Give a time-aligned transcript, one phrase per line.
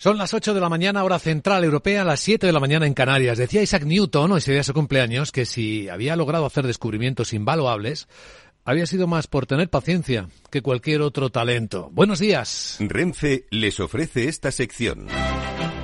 [0.00, 2.94] Son las 8 de la mañana, hora central europea, las 7 de la mañana en
[2.94, 3.36] Canarias.
[3.36, 8.06] Decía Isaac Newton, hoy sería su cumpleaños, que si había logrado hacer descubrimientos invaluables,
[8.64, 11.90] había sido más por tener paciencia que cualquier otro talento.
[11.90, 12.76] Buenos días.
[12.78, 15.08] Renfe les ofrece esta sección.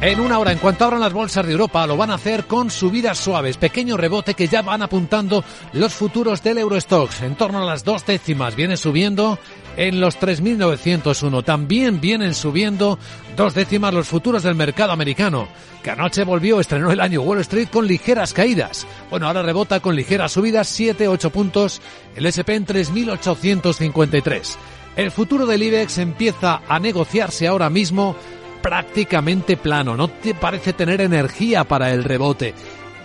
[0.01, 2.71] En una hora, en cuanto abran las bolsas de Europa, lo van a hacer con
[2.71, 5.43] subidas suaves, pequeño rebote que ya van apuntando
[5.73, 7.23] los futuros del Eurostox.
[7.23, 9.41] En torno a las dos décimas viene subiendo
[9.77, 11.45] en los 3.901.
[11.45, 12.99] También vienen subiendo
[13.37, 15.49] dos décimas los futuros del mercado americano,
[15.83, 18.87] que anoche volvió, estrenó el año Wall Street con ligeras caídas.
[19.11, 21.81] Bueno, ahora rebota con ligeras subidas, 7-8 puntos,
[22.17, 24.57] el SP en 3.853.
[24.97, 28.17] El futuro del IBEX empieza a negociarse ahora mismo
[28.63, 30.09] prácticamente plano, no
[30.41, 32.55] parece tener energía para el rebote.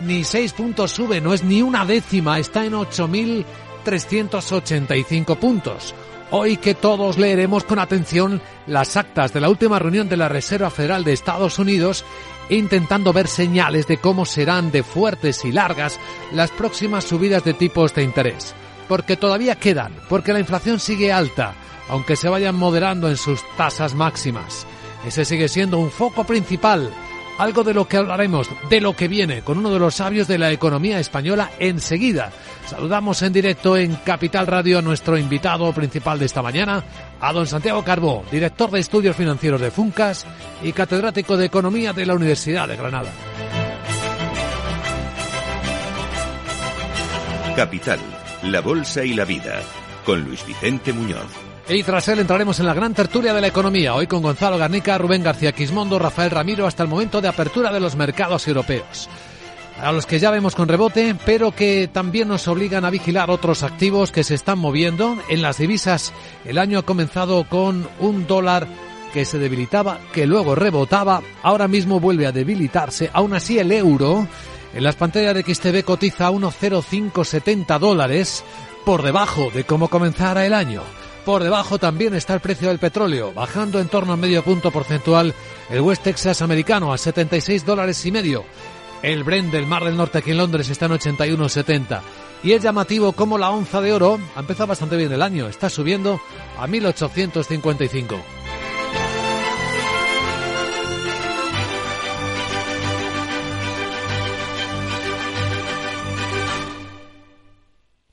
[0.02, 5.94] Ni seis puntos sube, no es ni una décima, está en 8.385 puntos.
[6.31, 10.69] Hoy que todos leeremos con atención las actas de la última reunión de la Reserva
[10.69, 12.05] Federal de Estados Unidos,
[12.49, 15.99] intentando ver señales de cómo serán de fuertes y largas
[16.31, 18.53] las próximas subidas de tipos de interés.
[18.88, 21.55] Porque todavía quedan, porque la inflación sigue alta,
[21.89, 24.67] aunque se vayan moderando en sus tasas máximas.
[25.08, 26.91] Ese sigue siendo un foco principal,
[27.40, 30.38] algo de lo que hablaremos, de lo que viene, con uno de los sabios de
[30.38, 32.32] la economía española enseguida.
[32.68, 36.84] Saludamos en directo en Capital Radio a nuestro invitado principal de esta mañana,
[37.20, 40.26] a don Santiago Carbó, director de estudios financieros de Funcas
[40.62, 43.10] y catedrático de Economía de la Universidad de Granada.
[47.56, 48.00] Capital,
[48.44, 49.62] la Bolsa y la Vida,
[50.06, 51.48] con Luis Vicente Muñoz.
[51.72, 54.98] Y tras él entraremos en la gran tertulia de la economía, hoy con Gonzalo Garnica,
[54.98, 59.08] Rubén García Quismondo, Rafael Ramiro, hasta el momento de apertura de los mercados europeos.
[59.80, 63.61] A los que ya vemos con rebote, pero que también nos obligan a vigilar otros
[63.61, 65.20] activos que se están moviendo.
[65.30, 66.11] En las divisas,
[66.44, 68.67] el año ha comenzado con un dólar
[69.14, 73.11] que se debilitaba, que luego rebotaba, ahora mismo vuelve a debilitarse.
[73.14, 74.28] Aún así, el euro
[74.73, 78.44] en las pantallas de XTV cotiza a 1,0570 dólares,
[78.86, 80.82] por debajo de cómo comenzara el año.
[81.25, 85.33] Por debajo también está el precio del petróleo, bajando en torno a medio punto porcentual
[85.69, 88.45] el West Texas americano a 76 dólares y medio.
[89.02, 92.02] El Brent del Mar del Norte aquí en Londres está en 81,70.
[92.43, 95.69] Y es llamativo como la onza de oro ha empezado bastante bien el año, está
[95.69, 96.19] subiendo
[96.57, 98.19] a 1855.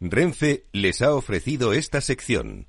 [0.00, 2.68] Renfe les ha ofrecido esta sección.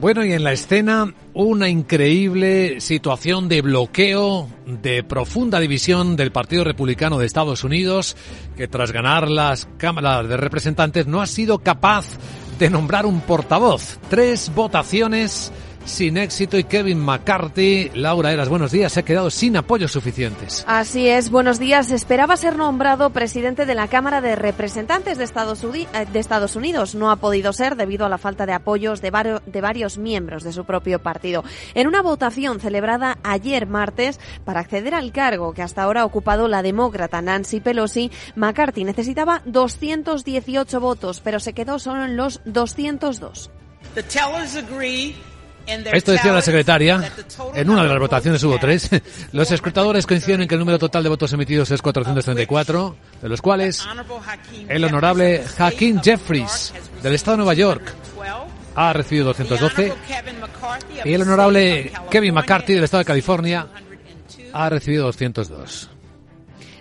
[0.00, 6.62] Bueno, y en la escena una increíble situación de bloqueo, de profunda división del Partido
[6.62, 8.16] Republicano de Estados Unidos,
[8.56, 12.06] que tras ganar las cámaras de representantes no ha sido capaz
[12.60, 13.98] de nombrar un portavoz.
[14.08, 15.50] Tres votaciones
[15.84, 20.64] sin éxito y Kevin McCarthy, Laura Eras, buenos días, se ha quedado sin apoyos suficientes.
[20.66, 21.90] Así es, buenos días.
[21.90, 26.94] Esperaba ser nombrado presidente de la Cámara de Representantes de Estados, Uni de Estados Unidos.
[26.94, 30.42] No ha podido ser debido a la falta de apoyos de, vario de varios miembros
[30.44, 31.44] de su propio partido.
[31.74, 36.48] En una votación celebrada ayer martes para acceder al cargo que hasta ahora ha ocupado
[36.48, 43.50] la demócrata Nancy Pelosi, McCarthy necesitaba 218 votos, pero se quedó solo en los 202.
[43.94, 45.16] The tellers agree
[45.92, 47.12] esto decía la secretaria.
[47.54, 48.88] En una de las votaciones hubo tres.
[49.32, 53.42] Los escrutadores coinciden en que el número total de votos emitidos es 434, de los
[53.42, 53.86] cuales
[54.68, 57.94] el honorable Hakeem Jeffries, del estado de Nueva York,
[58.74, 59.92] ha recibido 212
[61.04, 63.66] y el honorable Kevin McCarthy, del estado de California,
[64.52, 65.90] ha recibido 202.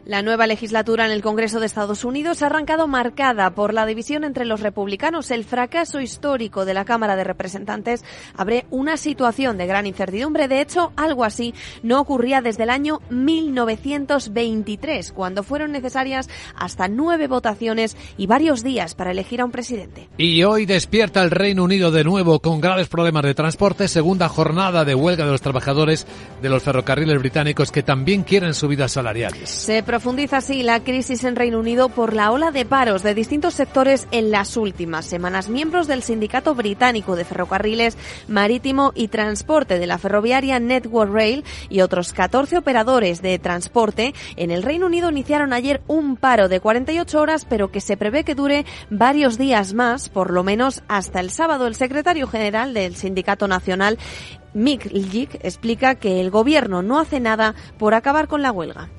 [0.07, 4.23] La nueva legislatura en el Congreso de Estados Unidos ha arrancado marcada por la división
[4.23, 5.31] entre los republicanos.
[5.31, 10.47] El fracaso histórico de la Cámara de Representantes abre una situación de gran incertidumbre.
[10.47, 17.27] De hecho, algo así no ocurría desde el año 1923, cuando fueron necesarias hasta nueve
[17.27, 20.07] votaciones y varios días para elegir a un presidente.
[20.17, 23.89] Y hoy despierta el Reino Unido de nuevo con graves problemas de transporte.
[23.89, 26.07] Segunda jornada de huelga de los trabajadores
[26.41, 29.49] de los ferrocarriles británicos que también quieren subidas salariales.
[29.49, 33.55] Se profundiza así la crisis en Reino Unido por la ola de paros de distintos
[33.55, 35.49] sectores en las últimas semanas.
[35.49, 37.97] Miembros del Sindicato Británico de Ferrocarriles,
[38.27, 44.51] Marítimo y Transporte de la ferroviaria Network Rail y otros 14 operadores de transporte en
[44.51, 48.35] el Reino Unido iniciaron ayer un paro de 48 horas, pero que se prevé que
[48.35, 51.65] dure varios días más, por lo menos hasta el sábado.
[51.65, 53.97] El secretario general del Sindicato Nacional,
[54.53, 58.91] Mick Lick, explica que el gobierno no hace nada por acabar con la huelga.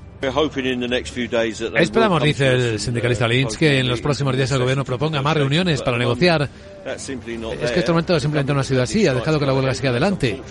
[1.81, 5.81] Esperamos, dice el sindicalista Lynch, que en los próximos días el gobierno proponga más reuniones
[5.81, 6.49] para negociar.
[7.61, 9.91] Es que este momento simplemente no ha sido así, ha dejado que la huelga siga
[9.91, 10.41] adelante.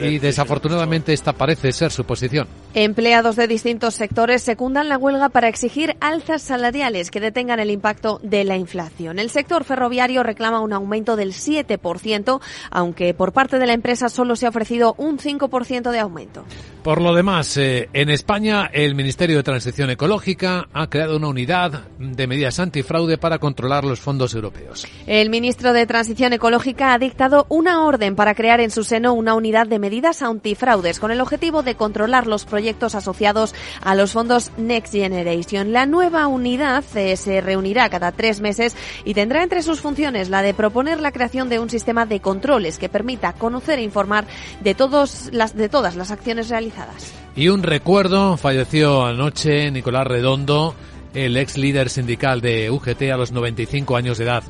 [0.00, 2.46] Y desafortunadamente esta parece ser su posición.
[2.74, 8.20] Empleados de distintos sectores secundan la huelga para exigir alzas salariales que detengan el impacto
[8.22, 9.18] de la inflación.
[9.18, 12.40] El sector ferroviario reclama un aumento del 7%,
[12.70, 16.44] aunque por parte de la empresa solo se ha ofrecido un 5% de aumento.
[16.82, 21.88] Por lo demás, eh, en España el Ministerio de Transición Ecológica ha creado una unidad
[21.98, 24.86] de medidas antifraude para controlar los fondos europeos.
[25.06, 29.34] El ministro de Transición Ecológica ha dictado una orden para crear en su seno una
[29.34, 34.50] unidad de medidas antifraudes con el objetivo de controlar los proyectos asociados a los fondos
[34.56, 35.72] Next Generation.
[35.72, 40.42] La nueva unidad eh, se reunirá cada tres meses y tendrá entre sus funciones la
[40.42, 44.26] de proponer la creación de un sistema de controles que permita conocer e informar
[44.60, 50.74] de, todos las, de todas las acciones realizadas y un recuerdo, falleció anoche Nicolás Redondo,
[51.14, 54.42] el ex líder sindical de UGT a los 95 años de edad.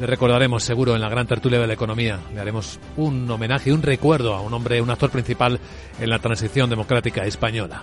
[0.00, 2.18] Le recordaremos seguro en la gran tertulia de la economía.
[2.32, 5.60] Le haremos un homenaje, un recuerdo a un hombre, un actor principal
[6.00, 7.82] en la transición democrática española.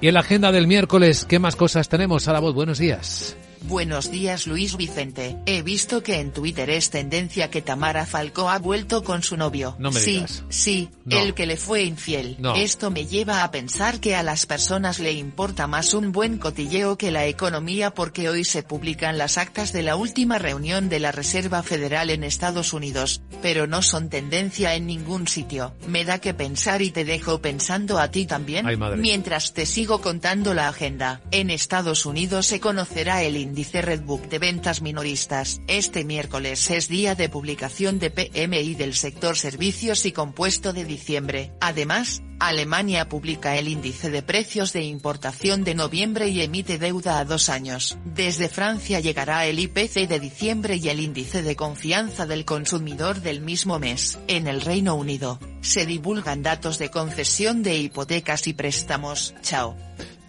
[0.00, 2.28] Y en la agenda del miércoles, ¿qué más cosas tenemos?
[2.28, 3.36] A la voz, buenos días.
[3.64, 5.36] Buenos días Luis Vicente.
[5.44, 9.76] He visto que en Twitter es tendencia que Tamara Falcó ha vuelto con su novio.
[9.78, 10.42] No me sí, digas.
[10.48, 11.18] sí, No.
[11.20, 12.36] el que le fue infiel.
[12.38, 12.54] No.
[12.56, 16.96] Esto me lleva a pensar que a las personas le importa más un buen cotilleo
[16.96, 21.12] que la economía porque hoy se publican las actas de la última reunión de la
[21.12, 25.74] Reserva Federal en Estados Unidos, pero no son tendencia en ningún sitio.
[25.86, 28.66] Me da que pensar y te dejo pensando a ti también.
[28.66, 28.96] Ay, madre.
[28.96, 34.38] Mientras te sigo contando la agenda, en Estados Unidos se conocerá el índice Redbook de
[34.38, 35.60] ventas minoristas.
[35.66, 41.50] Este miércoles es día de publicación de PMI del sector servicios y compuesto de diciembre.
[41.60, 47.24] Además, Alemania publica el índice de precios de importación de noviembre y emite deuda a
[47.24, 47.98] dos años.
[48.04, 53.40] Desde Francia llegará el IPC de diciembre y el índice de confianza del consumidor del
[53.40, 54.16] mismo mes.
[54.28, 59.34] En el Reino Unido, se divulgan datos de concesión de hipotecas y préstamos.
[59.42, 59.76] Chao.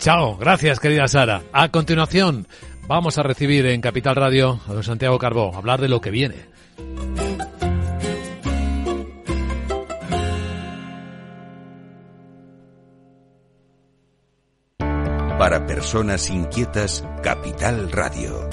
[0.01, 1.43] Chao, gracias querida Sara.
[1.53, 2.47] A continuación,
[2.91, 6.11] vamos a recibir en Capital Radio a don Santiago Carbó, a hablar de lo que
[6.11, 6.35] viene.
[15.39, 18.49] Para personas inquietas, Capital Radio.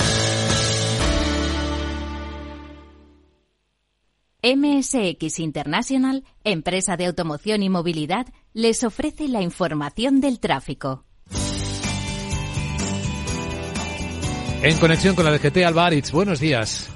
[4.40, 11.07] MSX International, empresa de automoción y movilidad, les ofrece la información del tráfico.
[14.60, 16.90] En conexión con la DGT Alvaritz, buenos días.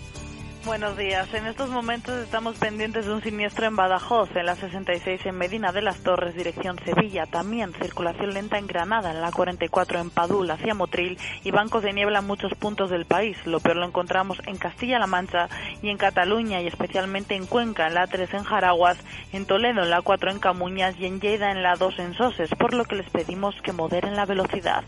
[0.65, 1.33] Buenos días.
[1.33, 5.71] En estos momentos estamos pendientes de un siniestro en Badajoz, en la 66 en Medina
[5.71, 7.27] de las Torres, dirección Sevilla.
[7.27, 11.93] También circulación lenta en Granada, en la 44 en Padul, hacia Motril y bancos de
[11.93, 13.37] niebla en muchos puntos del país.
[13.45, 15.49] Lo peor lo encontramos en Castilla-La Mancha
[15.83, 18.99] y en Cataluña y especialmente en Cuenca, en la 3 en Jaraguas,
[19.33, 22.51] en Toledo, en la 4 en Camuñas y en Lleida, en la 2 en Soses,
[22.59, 24.83] por lo que les pedimos que moderen la velocidad.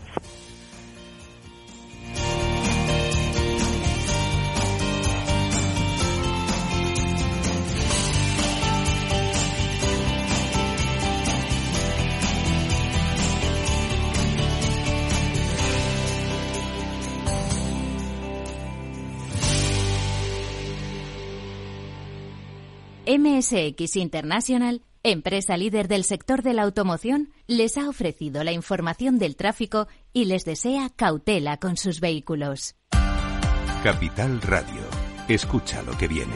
[23.07, 29.35] MSX International, empresa líder del sector de la automoción, les ha ofrecido la información del
[29.35, 32.75] tráfico y les desea cautela con sus vehículos.
[33.83, 34.81] Capital Radio.
[35.27, 36.35] Escucha lo que viene.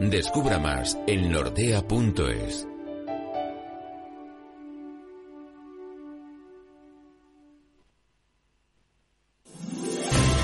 [0.00, 2.67] Descubra más en nordea.es.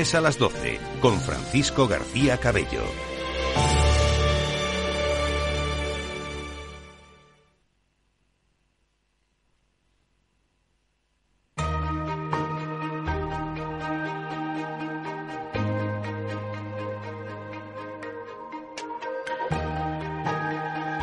[0.00, 2.80] a las 12, con Francisco García Cabello.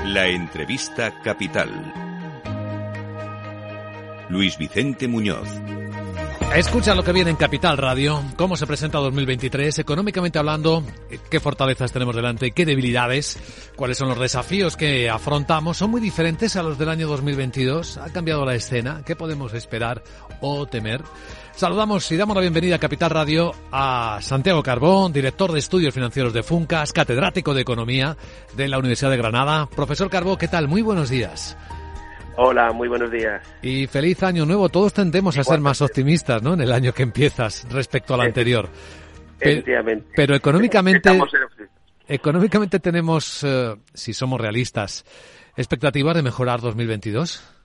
[0.05, 1.93] La entrevista capital.
[4.29, 5.47] Luis Vicente Muñoz.
[6.57, 10.83] Escucha lo que viene en Capital Radio, cómo se presenta 2023, económicamente hablando,
[11.29, 13.37] qué fortalezas tenemos delante, qué debilidades,
[13.75, 18.11] cuáles son los desafíos que afrontamos, son muy diferentes a los del año 2022, ha
[18.11, 20.01] cambiado la escena, qué podemos esperar
[20.41, 21.03] o temer.
[21.55, 26.33] Saludamos y damos la bienvenida a Capital Radio a Santiago Carbón, director de estudios financieros
[26.33, 28.17] de Funcas, catedrático de Economía
[28.55, 29.67] de la Universidad de Granada.
[29.67, 30.67] Profesor Carbón, ¿qué tal?
[30.67, 31.55] Muy buenos días.
[32.39, 33.41] Hola, muy buenos días.
[33.63, 34.69] Y feliz año nuevo.
[34.69, 36.53] Todos tendemos a ser más optimistas, ¿no?
[36.53, 38.69] En el año que empiezas respecto al anterior.
[39.39, 40.07] Efectivamente.
[40.15, 41.19] Pero económicamente,
[42.07, 45.03] económicamente tenemos, eh, si somos realistas,
[45.57, 47.55] expectativas de mejorar 2022.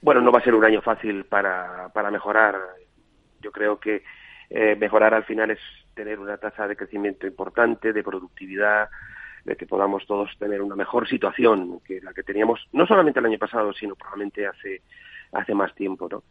[0.00, 2.54] Bueno, no va a ser un año fácil para, para mejorar.
[3.40, 4.04] Yo creo que
[4.48, 5.58] eh, mejorar al final es
[5.94, 8.88] tener una tasa de crecimiento importante, de productividad,
[9.48, 13.26] de que podamos todos tener una mejor situación que la que teníamos no solamente el
[13.26, 14.82] año pasado, sino probablemente hace,
[15.32, 16.22] hace más tiempo, ¿no?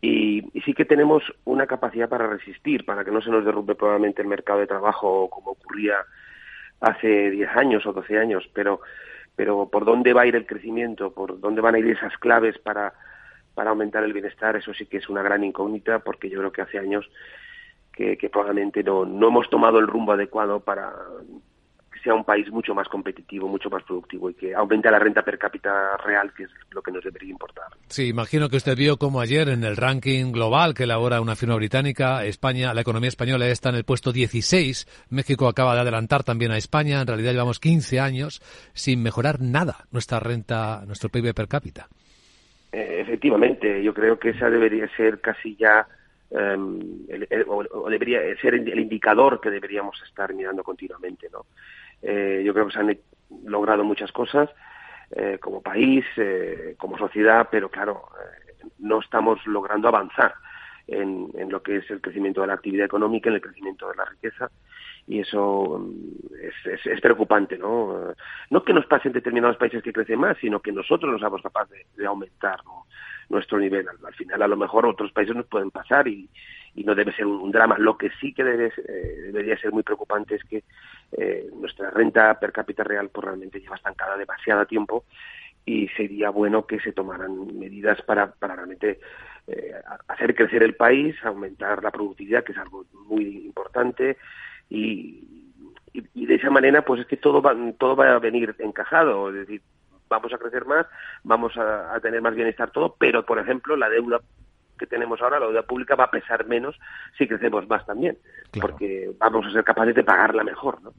[0.00, 4.22] Y, sí que tenemos una capacidad para resistir, para que no se nos derrumbe probablemente
[4.22, 5.96] el mercado de trabajo como ocurría
[6.80, 8.80] hace 10 años o 12 años, pero,
[9.36, 12.58] pero por dónde va a ir el crecimiento, por dónde van a ir esas claves
[12.58, 12.94] para,
[13.54, 16.62] para aumentar el bienestar, eso sí que es una gran incógnita, porque yo creo que
[16.62, 17.10] hace años
[17.92, 20.92] que, que probablemente no, no hemos tomado el rumbo adecuado para,
[22.04, 25.38] sea un país mucho más competitivo, mucho más productivo y que aumente la renta per
[25.38, 27.64] cápita real, que es lo que nos debería importar.
[27.88, 31.56] Sí, imagino que usted vio como ayer en el ranking global que elabora una firma
[31.56, 36.52] británica, España, la economía española está en el puesto 16, México acaba de adelantar también
[36.52, 38.40] a España, en realidad llevamos 15 años
[38.74, 41.88] sin mejorar nada nuestra renta, nuestro PIB per cápita.
[42.70, 45.86] Eh, efectivamente, yo creo que esa debería ser casi ya
[46.30, 47.06] em,
[47.46, 51.46] o, debería ser el indicador que deberíamos estar mirando continuamente, ¿no?
[52.04, 52.98] Eh, yo creo que se han
[53.46, 54.50] logrado muchas cosas
[55.10, 58.08] eh, como país, eh, como sociedad, pero claro,
[58.78, 60.34] no estamos logrando avanzar
[60.86, 63.96] en, en, lo que es el crecimiento de la actividad económica, en el crecimiento de
[63.96, 64.50] la riqueza,
[65.06, 66.34] y eso mm,
[66.66, 68.14] es, es, preocupante, ¿no?
[68.50, 71.40] No que nos pase en determinados países que crecen más, sino que nosotros no seamos
[71.40, 72.60] capaces de, aumentar
[73.30, 73.86] nuestro nivel.
[73.88, 76.28] Al, final, a lo mejor otros países nos pueden pasar y,
[76.74, 77.76] y no debe ser un, drama.
[77.78, 78.72] Lo que sí que debe,
[79.26, 80.64] debería ser muy preocupante es que
[81.12, 85.04] eh, nuestra renta per cápita real pues realmente lleva estancada demasiado tiempo
[85.64, 88.98] y sería bueno que se tomaran medidas para, para realmente
[89.46, 89.72] eh,
[90.08, 94.18] hacer crecer el país, aumentar la productividad, que es algo muy importante,
[94.68, 95.52] y,
[95.92, 99.36] y, de esa manera pues es que todo va, todo va a venir encajado, es
[99.36, 99.62] decir,
[100.08, 100.86] vamos a crecer más,
[101.22, 104.20] vamos a tener más bienestar todo, pero por ejemplo la deuda
[104.78, 106.76] que tenemos ahora, la deuda pública va a pesar menos
[107.16, 108.18] si crecemos más también,
[108.60, 110.92] porque vamos a ser capaces de pagarla mejor, ¿no?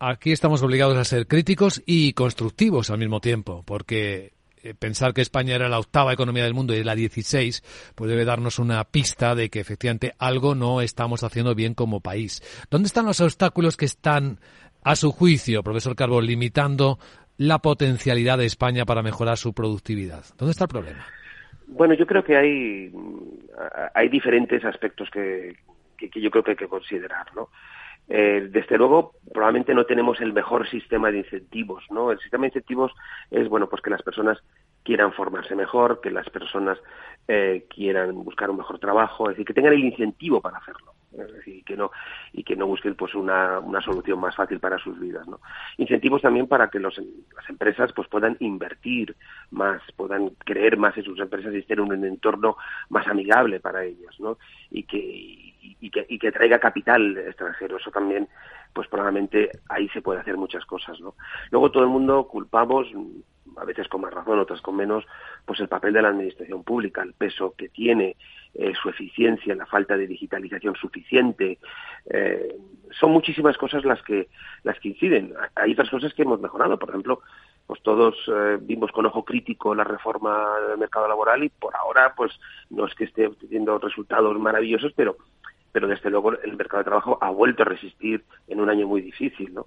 [0.00, 5.20] Aquí estamos obligados a ser críticos y constructivos al mismo tiempo, porque eh, pensar que
[5.20, 7.62] España era la octava economía del mundo y la 16,
[7.94, 12.42] pues debe darnos una pista de que efectivamente algo no estamos haciendo bien como país.
[12.70, 14.40] ¿Dónde están los obstáculos que están,
[14.82, 16.98] a su juicio, profesor Carbón, limitando
[17.36, 20.24] la potencialidad de España para mejorar su productividad?
[20.38, 21.06] ¿Dónde está el problema?
[21.76, 22.92] Bueno, yo creo que hay,
[23.94, 25.56] hay diferentes aspectos que,
[25.98, 27.48] que, yo creo que hay que considerar, ¿no?
[28.08, 32.12] Eh, desde luego, probablemente no tenemos el mejor sistema de incentivos, ¿no?
[32.12, 32.92] El sistema de incentivos
[33.28, 34.38] es, bueno, pues que las personas
[34.84, 36.78] quieran formarse mejor, que las personas
[37.26, 40.93] eh, quieran buscar un mejor trabajo, es decir, que tengan el incentivo para hacerlo.
[41.14, 41.90] Decir, que no,
[42.32, 45.40] y que no busquen pues una, una solución más fácil para sus vidas, ¿no?
[45.78, 49.16] Incentivos también para que los, las empresas pues puedan invertir
[49.50, 52.56] más, puedan creer más en sus empresas y en un entorno
[52.88, 54.38] más amigable para ellas, ¿no?
[54.70, 57.76] Y que, y, que, y que traiga capital extranjero.
[57.76, 58.28] Eso también,
[58.72, 61.14] pues probablemente ahí se puede hacer muchas cosas, ¿no?
[61.50, 62.88] Luego todo el mundo culpamos
[63.56, 65.04] a veces con más razón, otras con menos,
[65.44, 68.16] pues el papel de la administración pública, el peso que tiene,
[68.54, 71.58] eh, su eficiencia, la falta de digitalización suficiente.
[72.08, 72.56] Eh,
[72.92, 74.28] son muchísimas cosas las que,
[74.62, 75.34] las que inciden.
[75.56, 76.78] Hay otras cosas que hemos mejorado.
[76.78, 77.20] Por ejemplo,
[77.66, 82.14] pues todos eh, vimos con ojo crítico la reforma del mercado laboral y por ahora,
[82.16, 82.32] pues
[82.70, 85.16] no es que esté teniendo resultados maravillosos, pero
[85.72, 89.00] pero desde luego el mercado de trabajo ha vuelto a resistir en un año muy
[89.00, 89.66] difícil, ¿no?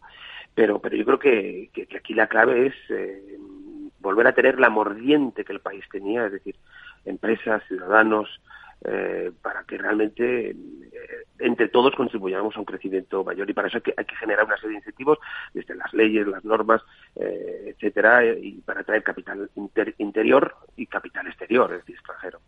[0.56, 2.76] Pero, pero yo creo que, que, aquí la clave es
[4.08, 6.56] volver a tener la mordiente que el país tenía, es decir,
[7.04, 8.30] empresas, ciudadanos,
[8.86, 10.56] eh, para que realmente eh,
[11.40, 14.76] entre todos contribuyamos a un crecimiento mayor y para eso hay que, generar una serie
[14.76, 15.18] de incentivos
[15.54, 16.82] desde las leyes, las normas,
[17.16, 19.50] eh, etcétera, y para atraer capital
[19.98, 22.40] interior y capital exterior, es decir, extranjero.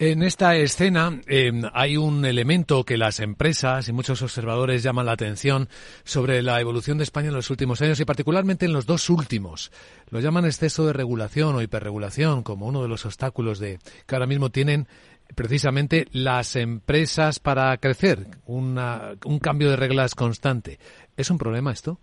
[0.00, 5.12] En esta escena em, hay un elemento que las empresas y muchos observadores llaman la
[5.12, 5.68] atención
[6.04, 9.72] sobre la evolución de España en los últimos años y particularmente en los dos últimos.
[10.10, 14.28] Lo llaman exceso de regulación o hiperregulación como uno de los obstáculos de que ahora
[14.28, 14.86] mismo tienen
[15.34, 20.78] precisamente las empresas para crecer, una, un cambio de reglas constante.
[21.16, 21.98] ¿Es un problema esto?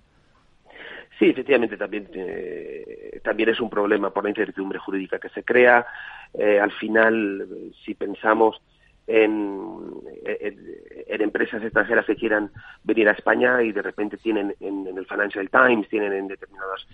[1.17, 5.85] Sí, efectivamente, también, eh, también es un problema por la incertidumbre jurídica que se crea.
[6.33, 7.47] Eh, al final,
[7.85, 8.61] si pensamos
[9.07, 12.51] en, en, empresas extranjeras que quieran
[12.83, 16.85] venir a España y de repente tienen en, el Financial Times, tienen en determinadas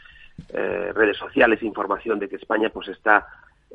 [0.53, 3.25] eh, redes sociales información de que España pues está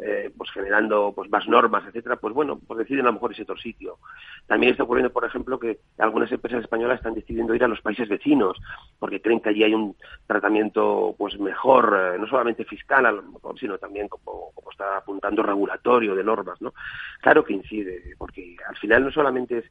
[0.02, 3.42] eh, pues generando pues más normas, etcétera, pues bueno, pues deciden a lo mejor ese
[3.42, 3.98] otro sitio.
[4.46, 8.08] También está ocurriendo, por ejemplo, que algunas empresas españolas están decidiendo ir a los países
[8.08, 8.58] vecinos
[8.98, 13.22] porque creen que allí hay un tratamiento pues mejor, eh, no solamente fiscal, a lo
[13.22, 16.74] mejor, sino también como, como está apuntando regulatorio de normas, ¿no?
[17.20, 19.64] Claro que incide, porque al final no solamente es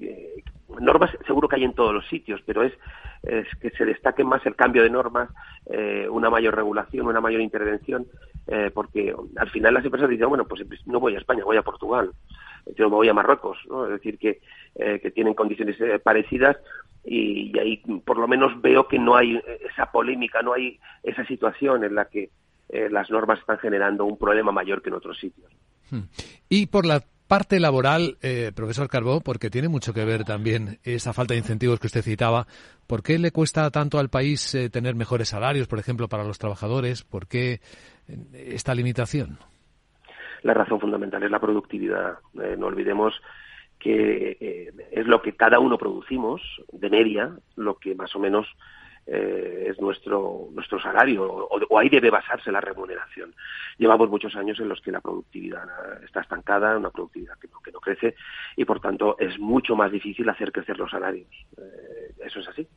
[0.00, 0.42] eh,
[0.80, 2.72] normas seguro que hay en todos los sitios, pero es,
[3.22, 5.28] es que se destaque más el cambio de normas,
[5.66, 8.06] eh, una mayor regulación, una mayor intervención,
[8.46, 11.62] eh, porque al final las empresas dicen, bueno, pues no voy a España, voy a
[11.62, 12.12] Portugal,
[12.76, 13.86] yo me voy a Marruecos, ¿no?
[13.86, 14.40] es decir, que,
[14.74, 16.56] que tienen condiciones parecidas
[17.02, 19.40] y, y, ahí por lo menos veo que no hay
[19.72, 22.30] esa polémica, no hay esa situación en la que
[22.90, 25.50] las normas están generando un problema mayor que en otros sitios.
[25.90, 26.02] Hmm.
[26.50, 31.12] Y por la parte laboral, eh, profesor Carbó, porque tiene mucho que ver también esa
[31.12, 32.46] falta de incentivos que usted citaba.
[32.86, 36.38] ¿Por qué le cuesta tanto al país eh, tener mejores salarios, por ejemplo, para los
[36.38, 37.04] trabajadores?
[37.04, 37.60] ¿Por qué
[38.08, 39.38] eh, esta limitación?
[40.42, 42.18] La razón fundamental es la productividad.
[42.32, 43.14] no olvidemos
[43.78, 46.40] que es lo que cada uno producimos
[46.72, 48.46] de media, lo que más o menos
[49.10, 53.34] eh, es nuestro, nuestro salario o, ahí debe basarse la remuneración.
[53.78, 55.64] Llevamos muchos años en los que la productividad
[56.04, 58.16] está estancada, una productividad que no, crece
[58.54, 61.30] y por tanto es mucho más difícil hacer crecer los salarios.
[61.56, 62.68] Eh, eso es así.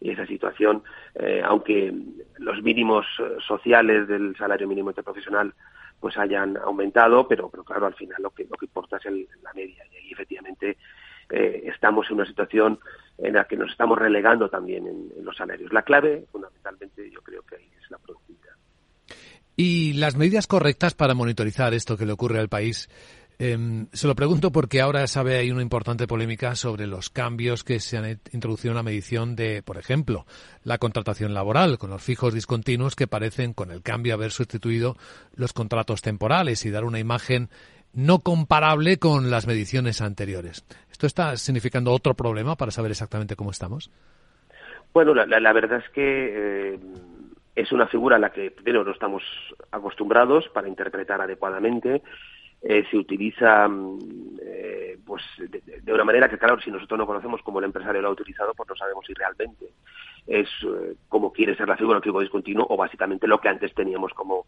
[0.00, 0.82] Y esa situación,
[1.14, 1.92] eh, aunque
[2.38, 3.06] los mínimos
[3.46, 5.52] sociales del salario mínimo interprofesional
[6.00, 9.04] pues hayan aumentado, pero, pero claro, al final lo que, lo que importa es
[9.42, 10.78] la media y ahí efectivamente
[11.30, 12.78] estamos en una situación
[13.18, 15.72] en la que nos estamos relegando también en, los salarios.
[15.72, 18.54] La clave, fundamentalmente, yo creo que ahí es la productividad.
[19.56, 22.88] Y las medidas correctas para monitorizar esto que le ocurre al país.
[23.38, 27.80] Em, se lo pregunto porque ahora sabe hay una importante polémica sobre los cambios que
[27.80, 30.24] se han introducido en la medición de, por ejemplo,
[30.64, 34.96] la contratación laboral con los fijos discontinuos que parecen, con el cambio, haber sustituido
[35.34, 37.50] los contratos temporales y dar una imagen
[37.92, 40.64] no comparable con las mediciones anteriores.
[40.96, 43.90] ¿Esto está significando otro problema para saber exactamente cómo estamos?
[44.94, 46.78] Bueno, la, verdad es que eh,
[47.54, 49.22] es una figura a la que primero no estamos
[49.72, 52.00] acostumbrados para interpretar adecuadamente.
[52.62, 53.98] Eh, se utiliza mm,
[54.40, 58.08] eh, pues de, una manera que, claro, si nosotros no conocemos cómo el empresario lo
[58.08, 59.66] ha utilizado, pues no sabemos si realmente
[60.26, 60.48] es
[61.10, 64.46] como quiere ser la figura, el fijo discontinuo, o básicamente lo que antes teníamos como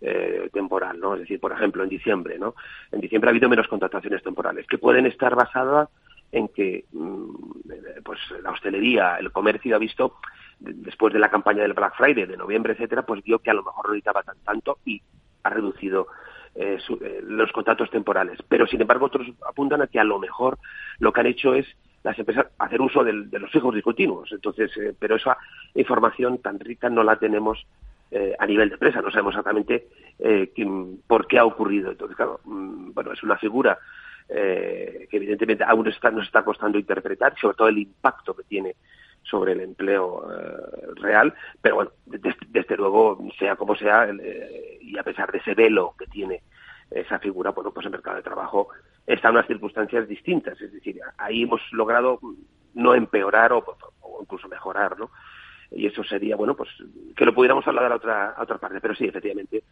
[0.00, 1.14] eh, temporal, ¿no?
[1.14, 2.54] Es decir, por ejemplo, en diciembre, ¿no?
[2.90, 5.88] En diciembre ha habido menos contrataciones temporales, que pueden estar basadas
[6.32, 7.30] en que mm,
[8.04, 10.16] pues la hostelería, el comercio ha visto
[10.60, 13.62] después de la campaña del Black Friday de noviembre, etcétera, pues vio que a lo
[13.62, 15.02] mejor no necesitaba tan, tanto y
[15.42, 16.06] ha reducido
[16.54, 18.38] eh, eh, los contratos temporales.
[18.48, 20.58] Pero sin embargo otros apuntan a que a lo mejor
[20.98, 21.66] lo que han hecho es
[22.02, 24.32] las empresas hacer uso de los fijos discontinuos.
[24.32, 25.36] Entonces, eh, pero esa
[25.74, 27.66] información tan rica no la tenemos
[28.10, 30.52] eh, a nivel de empresa, no sabemos exactamente eh,
[31.06, 31.90] por qué ha ocurrido.
[31.90, 33.78] Entonces, claro, mm, bueno, es una figura
[34.32, 38.76] que evidentemente aún está, nos está costando interpretar, sobre todo el impacto que tiene
[39.24, 40.24] sobre el empleo
[40.94, 44.08] real, pero bueno, desde, luego, sea como sea,
[44.80, 46.42] y a pesar de ese velo que tiene
[46.92, 48.68] esa figura, bueno, pues el mercado de trabajo
[49.06, 50.60] está en unas circunstancias distintas.
[50.60, 52.20] Es decir, ahí hemos logrado
[52.74, 53.64] no empeorar o,
[54.20, 55.10] incluso mejorar, ¿no?
[55.72, 56.68] Y eso sería, bueno, pues
[57.16, 58.80] que lo pudiéramos hablar a otra, a otra parte.
[58.80, 59.62] Pero sí, efectivamente,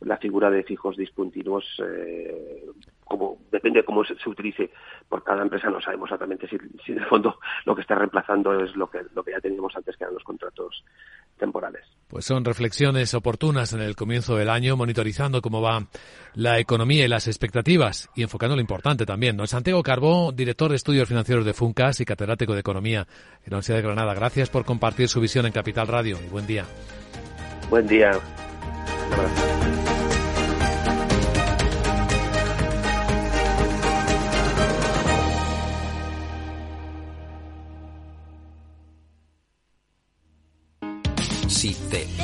[0.00, 2.66] la figura de fijos discontinuos, eh,
[3.04, 4.70] como depende de cómo se, utilice
[5.08, 8.58] por cada empresa, no sabemos exactamente si, si en el fondo lo que está reemplazando
[8.62, 10.84] es lo que, lo que ya teníamos antes, que eran los contratos
[11.38, 11.84] temporales.
[12.08, 15.86] Pues son reflexiones oportunas en el comienzo del año, monitorizando cómo va
[16.34, 19.36] la economía y las expectativas y enfocando lo importante también.
[19.36, 19.46] ¿no?
[19.46, 23.78] Santiago Carbó, director de estudios financieros de Funcas y catedrático de Economía en la Universidad
[23.78, 24.14] de Granada.
[24.14, 26.64] Gracias por compartir su visión en Capital Radio y buen día.
[27.70, 28.12] Buen día.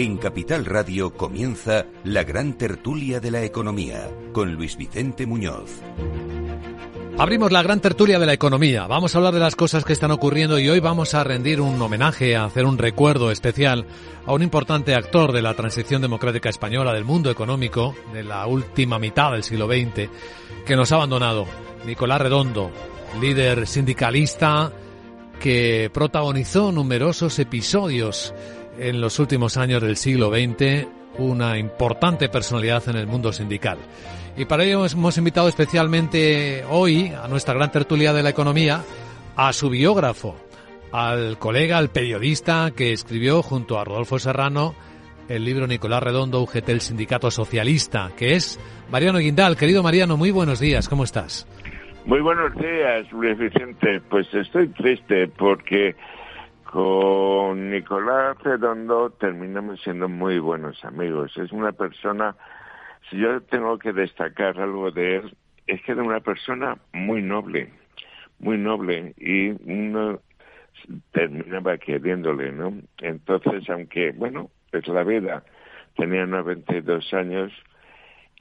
[0.00, 5.82] En Capital Radio comienza la gran tertulia de la economía con Luis Vicente Muñoz.
[7.18, 8.86] Abrimos la gran tertulia de la economía.
[8.86, 11.78] Vamos a hablar de las cosas que están ocurriendo y hoy vamos a rendir un
[11.82, 13.84] homenaje, a hacer un recuerdo especial
[14.24, 18.98] a un importante actor de la transición democrática española, del mundo económico, de la última
[18.98, 20.08] mitad del siglo XX,
[20.64, 21.44] que nos ha abandonado.
[21.84, 22.70] Nicolás Redondo,
[23.20, 24.72] líder sindicalista
[25.40, 28.32] que protagonizó numerosos episodios
[28.78, 30.86] en los últimos años del siglo XX,
[31.18, 33.78] una importante personalidad en el mundo sindical.
[34.36, 38.82] Y para ello hemos invitado especialmente hoy a nuestra gran tertulia de la economía
[39.36, 40.36] a su biógrafo,
[40.92, 44.74] al colega, al periodista que escribió junto a Rodolfo Serrano
[45.30, 48.58] el libro Nicolás Redondo, UGT, el Sindicato Socialista, que es
[48.90, 49.56] Mariano Guindal.
[49.56, 51.46] Querido Mariano, muy buenos días, ¿cómo estás?
[52.04, 54.00] Muy buenos días, Luis Vicente.
[54.08, 55.94] Pues estoy triste porque
[56.70, 61.36] con Nicolás Redondo terminamos siendo muy buenos amigos.
[61.36, 62.36] Es una persona
[63.08, 67.72] si yo tengo que destacar algo de él, es que era una persona muy noble,
[68.38, 70.20] muy noble, y uno
[71.10, 72.72] terminaba queriéndole, ¿no?
[72.98, 75.42] Entonces, aunque, bueno, pues la vida
[75.96, 77.52] tenía 92 años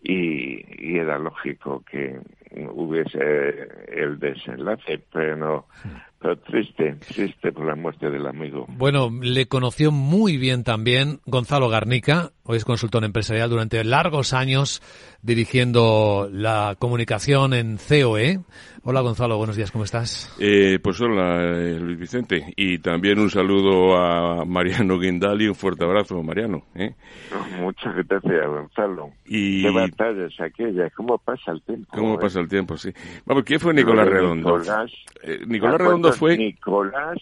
[0.03, 2.19] y, y era lógico que
[2.71, 5.65] hubiese el desenlace, pero
[6.21, 8.65] pero triste, triste por la muerte del amigo.
[8.69, 14.81] Bueno, le conoció muy bien también Gonzalo Garnica, hoy es consultor empresarial durante largos años
[15.21, 18.39] dirigiendo la comunicación en COE.
[18.81, 20.35] Hola Gonzalo, buenos días, ¿cómo estás?
[20.39, 25.53] Eh, pues hola eh, Luis Vicente y también un saludo a Mariano Guindal y un
[25.53, 26.63] fuerte abrazo, Mariano.
[26.73, 26.95] ¿eh?
[27.59, 29.11] Muchas gracias Gonzalo.
[29.25, 29.61] Y...
[29.61, 31.91] Qué batallas aquellas, ¿cómo pasa el tiempo?
[31.95, 32.77] ¿Cómo pasa el tiempo?
[32.77, 32.91] Sí.
[33.27, 34.57] Vamos, ¿quién fue Nicolás Redondo?
[34.57, 34.91] Nicolás,
[35.45, 36.35] Nicolás Redondo fue...
[36.35, 37.19] Nicolás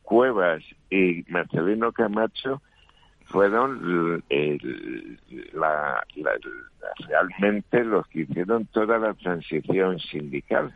[0.00, 2.62] Cuevas y Marcelino Camacho
[3.34, 4.22] fueron
[5.54, 6.06] la,
[7.08, 10.72] realmente los que hicieron toda la transición sindical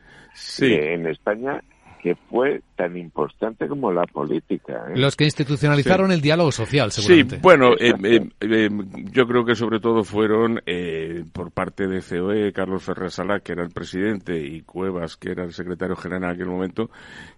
[0.58, 1.62] en España
[2.02, 4.84] que fue tan importante como la política.
[4.88, 4.92] ¿eh?
[4.96, 7.34] Los que institucionalizaron el diálogo social, seguramente.
[7.34, 7.92] Sí, bueno, eh,
[8.40, 8.70] eh,
[9.10, 10.60] yo creo que sobre todo fueron
[11.32, 15.42] por parte de COE, Carlos Ferrer Salá, que era el presidente, y Cuevas, que era
[15.42, 16.88] el secretario general en aquel momento,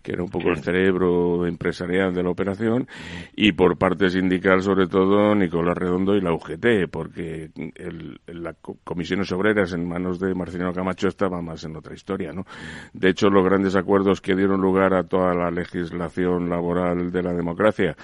[0.03, 2.87] que era un poco el cerebro empresarial de la operación,
[3.35, 9.33] y por parte sindical, sobre todo, Nicolás Redondo y la UGT, porque el, las comisiones
[9.33, 12.45] obreras en manos de Marcelino Camacho estaba más en otra historia, ¿no?
[12.93, 17.33] De hecho, los grandes acuerdos que dieron lugar a toda la legislación laboral de la
[17.33, 17.97] democracia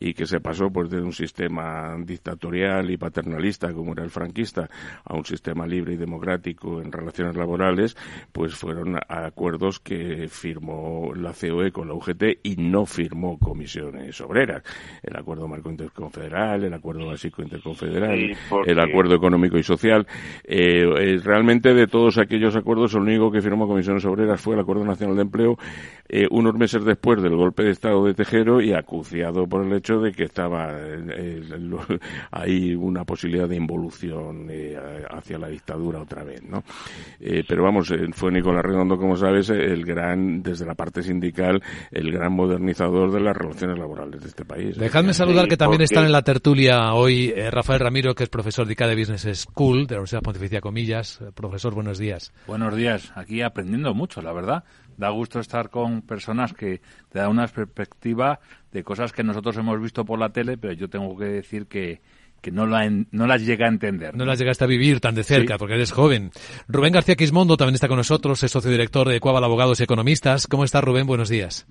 [0.00, 4.68] y que se pasó pues de un sistema dictatorial y paternalista como era el franquista
[5.04, 7.96] a un sistema libre y democrático en relaciones laborales,
[8.32, 14.62] pues fueron acuerdos que firmó la COE con la UGT y no firmó comisiones obreras.
[15.02, 20.06] El acuerdo marco interconfederal, el acuerdo básico interconfederal, el acuerdo económico y social.
[20.44, 24.60] Eh, eh, realmente de todos aquellos acuerdos, el único que firmó comisiones obreras fue el
[24.60, 25.56] Acuerdo Nacional de Empleo
[26.08, 29.85] eh, unos meses después del golpe de Estado de Tejero y acuciado por el hecho
[29.94, 31.42] de que estaba eh,
[32.32, 34.76] ahí una posibilidad de involución eh,
[35.10, 36.62] hacia la dictadura otra vez, ¿no?
[37.48, 42.32] pero vamos, fue Nicolás Redondo, como sabes, el gran, desde la parte sindical, el gran
[42.32, 44.76] modernizador de las relaciones laborales de este país.
[44.76, 48.72] Dejadme saludar que también están en la tertulia hoy Rafael Ramiro, que es profesor de
[48.72, 51.20] ICADE Business School de la Universidad Pontificia Comillas.
[51.34, 52.32] Profesor, buenos días.
[52.46, 53.12] Buenos días.
[53.14, 54.64] Aquí aprendiendo mucho, la verdad
[54.96, 56.80] da gusto estar con personas que
[57.10, 58.40] te dan una perspectiva
[58.72, 62.00] de cosas que nosotros hemos visto por la tele, pero yo tengo que decir que,
[62.40, 64.14] que no, la no las llega a entender.
[64.14, 66.30] No, las llegaste a vivir tan de cerca, porque eres joven.
[66.68, 70.46] Rubén García Quismondo también está con nosotros, es socio director de Cuaval Abogados y Economistas.
[70.46, 71.06] ¿Cómo está Rubén?
[71.06, 71.66] Buenos días.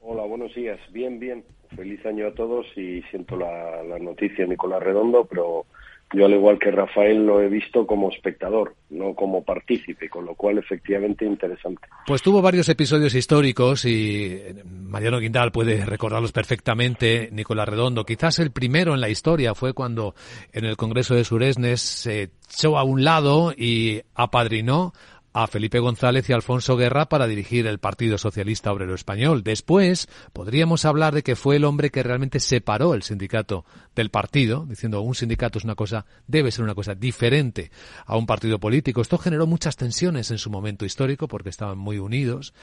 [0.00, 0.78] Hola, buenos días.
[0.92, 1.44] Bien, bien.
[1.76, 5.64] Feliz año a todos y siento la, la noticia Nicolás Redondo, pero
[6.12, 10.34] yo, al igual que Rafael, lo he visto como espectador, no como partícipe, con lo
[10.34, 11.88] cual efectivamente interesante.
[12.06, 18.04] Pues tuvo varios episodios históricos y eh, Mariano Guindal puede recordarlos perfectamente, Nicolás Redondo.
[18.04, 20.14] Quizás el primero en la historia fue cuando
[20.52, 24.92] en el Congreso de Suresnes se echó a un lado y apadrinó
[25.32, 29.42] a Felipe González y Alfonso Guerra para dirigir el Partido Socialista Obrero Español.
[29.42, 34.64] Después podríamos hablar de que fue el hombre que realmente separó el sindicato del partido,
[34.68, 37.70] diciendo un sindicato es una cosa, debe ser una cosa diferente
[38.06, 39.02] a un partido político.
[39.02, 42.54] Esto generó muchas tensiones en su momento histórico porque estaban muy unidos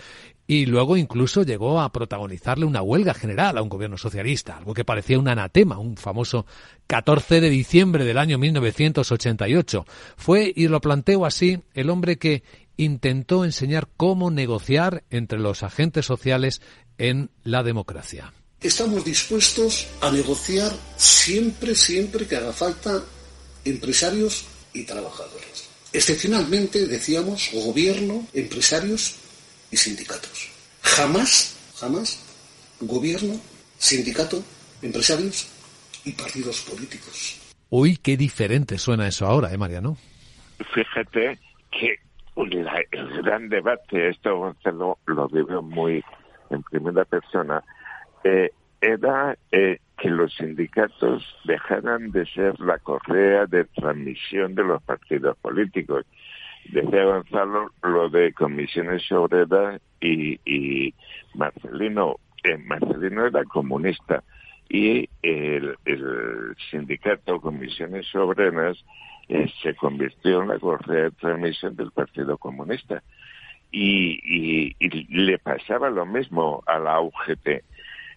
[0.47, 4.85] y luego incluso llegó a protagonizarle una huelga general a un gobierno socialista, algo que
[4.85, 6.45] parecía un anatema, un famoso
[6.87, 9.85] 14 de diciembre del año 1988.
[10.17, 12.43] Fue, y lo planteo así, el hombre que
[12.77, 16.61] intentó enseñar cómo negociar entre los agentes sociales
[16.97, 18.33] en la democracia.
[18.61, 23.01] Estamos dispuestos a negociar siempre, siempre que haga falta
[23.63, 25.69] empresarios y trabajadores.
[25.93, 29.15] Excepcionalmente, decíamos, gobierno, empresarios
[29.71, 30.51] y sindicatos.
[30.81, 32.21] Jamás, jamás,
[32.81, 33.39] gobierno,
[33.77, 34.43] sindicato,
[34.81, 35.47] empresarios
[36.03, 37.39] y partidos políticos.
[37.69, 39.95] Uy, qué diferente suena eso ahora, ¿eh, Mariano?
[40.73, 41.39] Fíjate
[41.71, 41.95] que
[42.35, 46.03] el gran debate, esto lo, lo vive muy
[46.49, 47.63] en primera persona,
[48.23, 48.51] eh,
[48.81, 55.37] era eh, que los sindicatos dejaran de ser la correa de transmisión de los partidos
[55.37, 56.05] políticos.
[56.65, 60.93] Decía Gonzalo lo de comisiones obreras y,
[61.35, 62.17] Marcelino.
[62.43, 64.23] Eh, Marcelino era comunista
[64.69, 68.77] y el, el sindicato Comisiones Obreras
[69.27, 73.03] eh, se convirtió en la correa de transmisión del Partido Comunista.
[73.71, 74.75] Y, y,
[75.09, 77.63] le pasaba lo mismo a la UGT.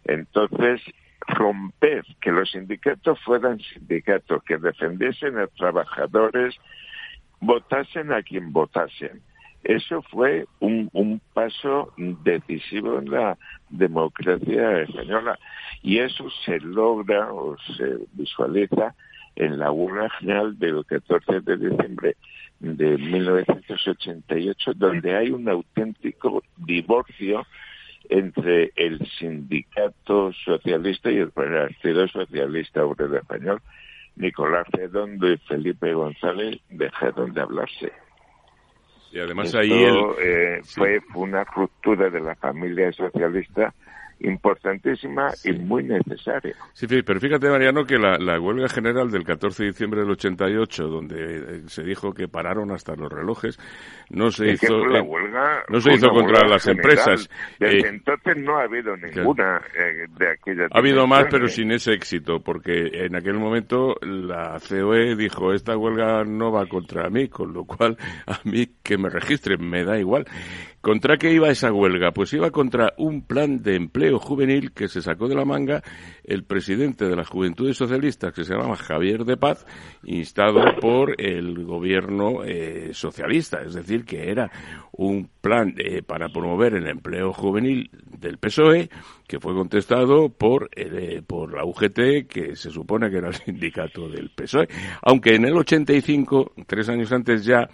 [0.05, 0.81] Entonces,
[1.27, 6.55] romper que los sindicatos fueran sindicatos que defendiesen a trabajadores,
[7.41, 9.21] votasen a quien votasen.
[9.65, 13.39] Eso fue un, un paso decisivo en la
[13.71, 15.39] democracia española
[15.83, 18.95] y eso se logra o se visualiza
[19.37, 22.17] en la huelga general del 14 de diciembre
[22.59, 27.47] de 1988, donde hay un auténtico divorcio
[28.09, 33.61] entre el sindicato socialista y el Partido Socialista Obrero Español.
[34.17, 37.93] Nicolás Redondo y Felipe González dejaron de hablarse.
[39.11, 39.97] Y además ahí el...
[40.23, 43.75] eh, fue una ruptura de la familia socialista
[44.23, 46.55] importantísima y muy necesaria.
[46.73, 51.17] Sí, pero fíjate, Mariano, que la, huelga general del 14 de diciembre del 88, donde
[51.17, 53.59] eh, se dijo que pararon hasta los relojes,
[54.11, 57.29] no se hizo, la huelga, no se hizo contra las empresas.
[57.59, 60.71] Desde eh, entonces no ha habido ninguna eh, de aquellas.
[60.73, 65.77] Ha habido más, pero sin ese éxito, porque en aquel momento la COE dijo, esta
[65.77, 69.99] huelga no va contra mí, con lo cual a mí que me registren me da
[69.99, 70.27] igual.
[70.83, 72.11] ¿Contra qué iba esa huelga?
[72.11, 75.81] Pues iba contra un plan de empleo juvenil que se sacó de la manga
[76.25, 79.65] el presidente de las Juventudes Socialistas, que se llamaba Javier de Paz,
[80.03, 83.63] instado por el gobierno eh, socialista.
[83.63, 84.51] Es decir, que era
[84.91, 88.91] un plan eh, para promover el empleo juvenil del PSOE,
[89.33, 94.07] que fue contestado por, eh, por la UGT, que se supone que era el sindicato
[94.07, 94.69] del PSOE.
[95.01, 97.67] Aunque en el 85, tres años antes ya,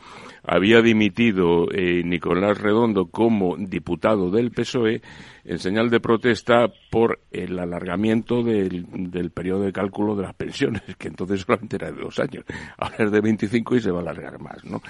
[0.45, 5.03] había dimitido Nicolás Redondo como diputado del PSOE
[5.45, 10.83] en señal de protesta por el alargamiento del, del periodo de cálculo de las pensiones,
[10.97, 12.45] que entonces solamente era de dos años.
[12.79, 14.81] Ahora es de 25 y se va a alargar más, ¿no?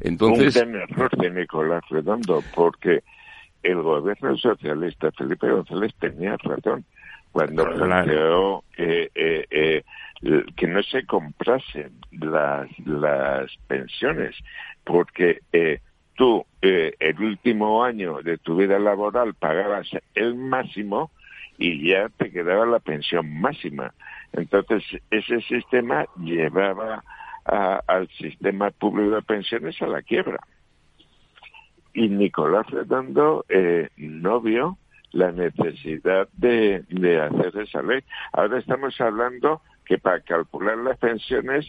[0.00, 0.54] Entonces...
[0.56, 3.00] Un error de Nicolás Redondo, porque
[3.62, 6.84] el gobierno socialista Felipe González tenía razón
[7.32, 9.82] cuando planteó eh, eh,
[10.56, 14.36] que no se comprasen las, las pensiones,
[14.84, 15.80] porque eh,
[16.14, 21.10] tú eh, el último año de tu vida laboral pagabas el máximo
[21.56, 23.94] y ya te quedaba la pensión máxima.
[24.32, 27.02] Entonces, ese sistema llevaba
[27.44, 30.38] al sistema público de pensiones a la quiebra.
[31.92, 34.78] Y Nicolás Redondo eh, no vio
[35.12, 38.00] la necesidad de, de hacer esa ley.
[38.32, 41.66] Ahora estamos hablando que para calcular las pensiones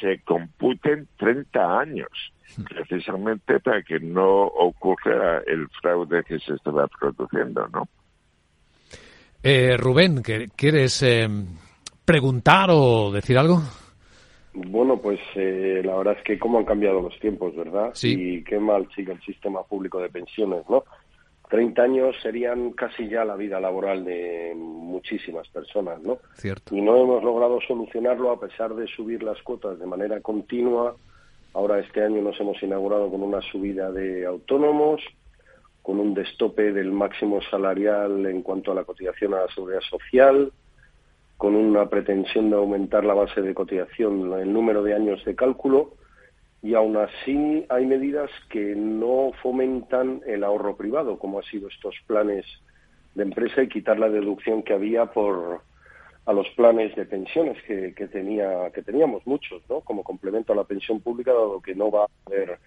[0.00, 2.32] se computen 30 años
[2.68, 7.88] precisamente para que no ocurra el fraude que se estaba produciendo, ¿no?
[9.42, 10.22] Eh, Rubén,
[10.56, 11.28] ¿quieres eh,
[12.04, 13.62] preguntar o decir algo?
[14.56, 17.90] Bueno, pues eh, la verdad es que cómo han cambiado los tiempos, ¿verdad?
[17.94, 18.16] Sí.
[18.18, 20.84] Y qué mal sigue el sistema público de pensiones, ¿no?
[21.50, 26.18] 30 años serían casi ya la vida laboral de muchísimas personas, ¿no?
[26.34, 26.74] Cierto.
[26.74, 30.96] Y no hemos logrado solucionarlo a pesar de subir las cuotas de manera continua,
[31.56, 35.00] Ahora este año nos hemos inaugurado con una subida de autónomos,
[35.80, 40.52] con un destope del máximo salarial en cuanto a la cotización a la seguridad social,
[41.36, 45.92] con una pretensión de aumentar la base de cotización, el número de años de cálculo,
[46.62, 51.94] y aún así hay medidas que no fomentan el ahorro privado, como han sido estos
[52.06, 52.44] planes
[53.14, 55.60] de empresa y quitar la deducción que había por
[56.24, 59.80] a los planes de pensiones que, que, tenía, que teníamos muchos, ¿no?
[59.82, 62.58] Como complemento a la pensión pública, dado que no va a poder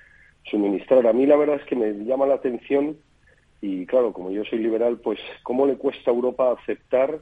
[0.49, 1.05] suministrar.
[1.05, 2.97] A mí la verdad es que me llama la atención
[3.62, 7.19] y claro, como yo soy liberal, pues cómo le cuesta a Europa aceptar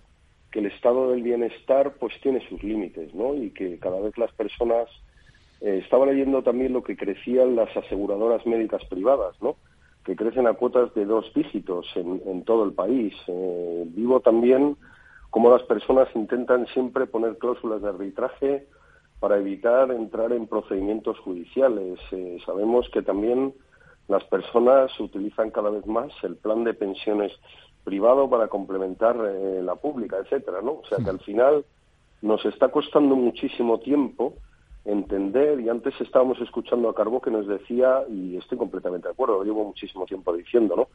[0.58, 3.36] que el estado del bienestar pues tiene sus límites, ¿no?
[3.36, 4.90] Y que cada vez las personas
[5.62, 9.56] eh, estaba leyendo también lo que crecían las aseguradoras médicas privadas, ¿no?
[10.04, 13.14] Que crecen a cuotas de dos dígitos en, en todo el país.
[13.28, 14.78] Eh, vivo también
[15.30, 18.66] cómo las personas intentan siempre poner cláusulas de arbitraje
[19.20, 22.00] para evitar entrar en procedimientos judiciales.
[22.12, 23.54] Eh, sabemos que también
[24.08, 27.32] las personas utilizan cada vez más el plan de pensiones
[27.88, 30.72] privado para complementar eh, la pública, etcétera, ¿no?
[30.74, 31.64] O sea que al final
[32.22, 34.34] nos está costando muchísimo tiempo
[34.84, 39.38] entender, y antes estábamos escuchando a Carbó que nos decía, y estoy completamente de acuerdo,
[39.38, 40.88] lo llevo muchísimo tiempo diciendo, ¿no?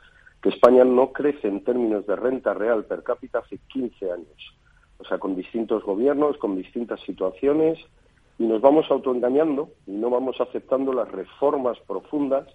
[0.42, 4.54] que España no crece en términos de renta real per cápita hace 15 años.
[4.98, 7.78] O sea, con distintos gobiernos, con distintas situaciones,
[8.38, 12.46] y nos vamos autoengañando y no vamos aceptando las reformas profundas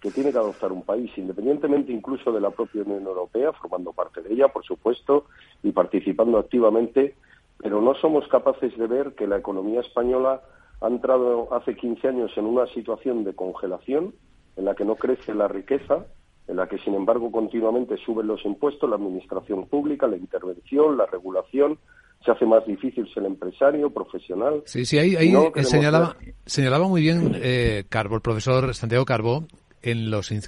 [0.00, 4.22] que tiene que adoptar un país, independientemente incluso de la propia Unión Europea, formando parte
[4.22, 5.26] de ella, por supuesto,
[5.62, 7.14] y participando activamente,
[7.58, 10.42] pero no somos capaces de ver que la economía española
[10.80, 14.14] ha entrado hace 15 años en una situación de congelación
[14.56, 16.06] en la que no crece la riqueza,
[16.48, 21.06] en la que, sin embargo, continuamente suben los impuestos, la administración pública, la intervención, la
[21.06, 21.78] regulación,
[22.24, 24.62] se hace más difícil ser empresario, profesional.
[24.64, 25.16] Sí, sí, ahí,
[25.62, 29.44] señalaba, señalaba muy bien eh, Carbo, el profesor Santiago Carbo,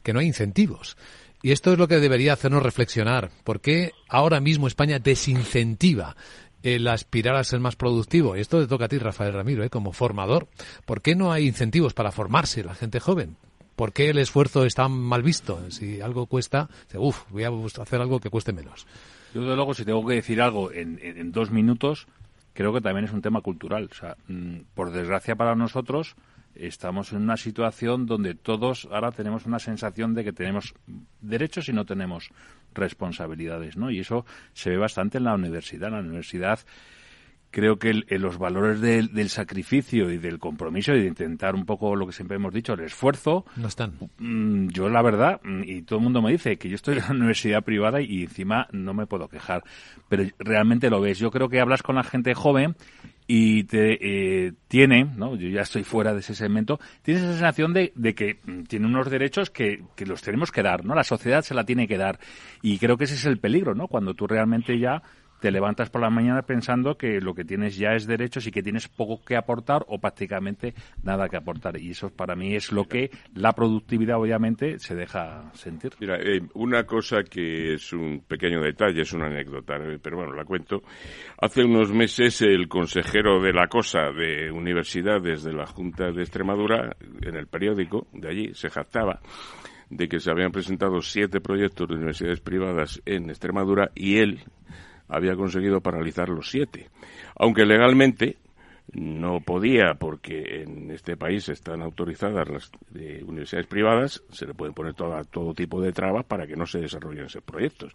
[0.02, 0.96] que no hay incentivos.
[1.42, 3.30] Y esto es lo que debería hacernos reflexionar.
[3.44, 6.16] ¿Por qué ahora mismo España desincentiva
[6.62, 8.36] el aspirar a ser más productivo?
[8.36, 9.70] Y esto le toca a ti, Rafael Ramiro, ¿eh?
[9.70, 10.48] como formador.
[10.84, 13.36] ¿Por qué no hay incentivos para formarse la gente joven?
[13.76, 15.70] ¿Por qué el esfuerzo está mal visto?
[15.70, 18.88] Si algo cuesta, uff, voy a hacer algo que cueste menos.
[19.32, 22.08] Yo, de luego, si tengo que decir algo en, dos minutos,
[22.54, 23.88] creo que también es un tema cultural.
[24.26, 26.16] Mm, por desgracia para nosotros,
[26.58, 30.74] estamos en una situación donde todos ahora tenemos una sensación de que tenemos
[31.20, 32.30] derechos y no tenemos
[32.74, 33.90] responsabilidades, ¿no?
[33.90, 35.88] Y eso se ve bastante en la universidad.
[35.88, 36.60] En la universidad
[37.50, 42.06] creo que los valores del, sacrificio y del compromiso y de intentar un poco lo
[42.06, 43.44] que siempre hemos dicho, el esfuerzo.
[43.56, 43.94] No están.
[44.18, 47.04] Mm, yo, la verdad, mm, y todo el mundo me dice que yo estoy en
[47.04, 49.62] una universidad privada y encima no me puedo quejar.
[50.08, 51.18] Pero realmente lo ves.
[51.18, 52.76] Yo creo que hablas con la gente joven
[53.30, 55.36] y te eh, tiene, ¿no?
[55.36, 58.86] yo ya estoy fuera de ese segmento, tienes esa sensación de, de que mm, tiene
[58.86, 60.94] unos derechos que, que, los tenemos que dar, ¿no?
[60.94, 62.18] La sociedad se la tiene que dar.
[62.62, 63.86] Y creo que ese es el peligro, ¿no?
[63.86, 65.02] Cuando tú realmente ya
[65.40, 68.62] te levantas por la mañana pensando que lo que tienes ya es derechos y que
[68.62, 71.78] tienes poco que aportar o prácticamente nada que aportar.
[71.78, 75.92] Y eso para mí es lo que la productividad obviamente se deja sentir.
[76.00, 80.32] Mira, eh, una cosa que es un pequeño detalle, es una anécdota, eh, pero bueno,
[80.32, 80.82] la cuento.
[81.40, 86.96] Hace unos meses el consejero de la cosa de universidades de la Junta de Extremadura,
[87.22, 89.20] en el periódico de allí, se jactaba
[89.90, 94.44] de que se habían presentado siete proyectos de universidades privadas en Extremadura y él
[95.08, 96.88] había conseguido paralizar los siete.
[97.36, 98.36] Aunque legalmente
[98.92, 102.70] no podía, porque en este país están autorizadas las
[103.26, 107.26] universidades privadas, se le pueden poner todo tipo de trabas para que no se desarrollen
[107.26, 107.92] esos proyectos.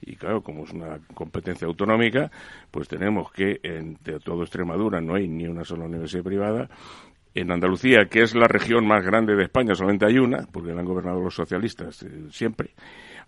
[0.00, 2.30] Y claro, como es una competencia autonómica,
[2.70, 6.68] pues tenemos que en todo Extremadura no hay ni una sola universidad privada.
[7.34, 10.80] En Andalucía, que es la región más grande de España, solamente hay una, porque la
[10.80, 12.72] han gobernado los socialistas eh, siempre.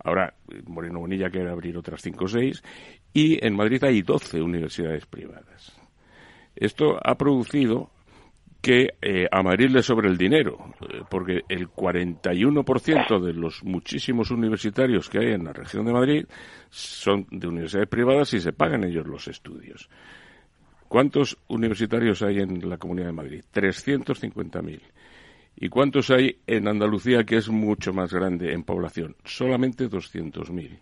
[0.05, 0.35] Ahora,
[0.67, 2.63] Moreno Bonilla quiere abrir otras cinco o seis
[3.13, 5.75] y en Madrid hay doce universidades privadas.
[6.55, 7.91] Esto ha producido
[8.65, 14.31] que eh, a Madrid le sobre el dinero, eh, porque el 41% de los muchísimos
[14.31, 16.27] universitarios que hay en la región de Madrid
[16.71, 19.91] son de universidades privadas y se pagan ellos los estudios.
[20.89, 23.45] ¿Cuántos universitarios hay en la Comunidad de Madrid?
[23.53, 24.81] 350.000.
[25.57, 29.17] ¿Y cuántos hay en Andalucía, que es mucho más grande en población?
[29.25, 30.79] Solamente 200.000.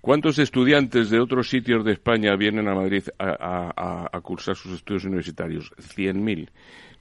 [0.00, 5.72] ¿Cuántos estudiantes de otros sitios de España vienen a Madrid a, cursar sus estudios universitarios?
[5.76, 6.48] 100.000.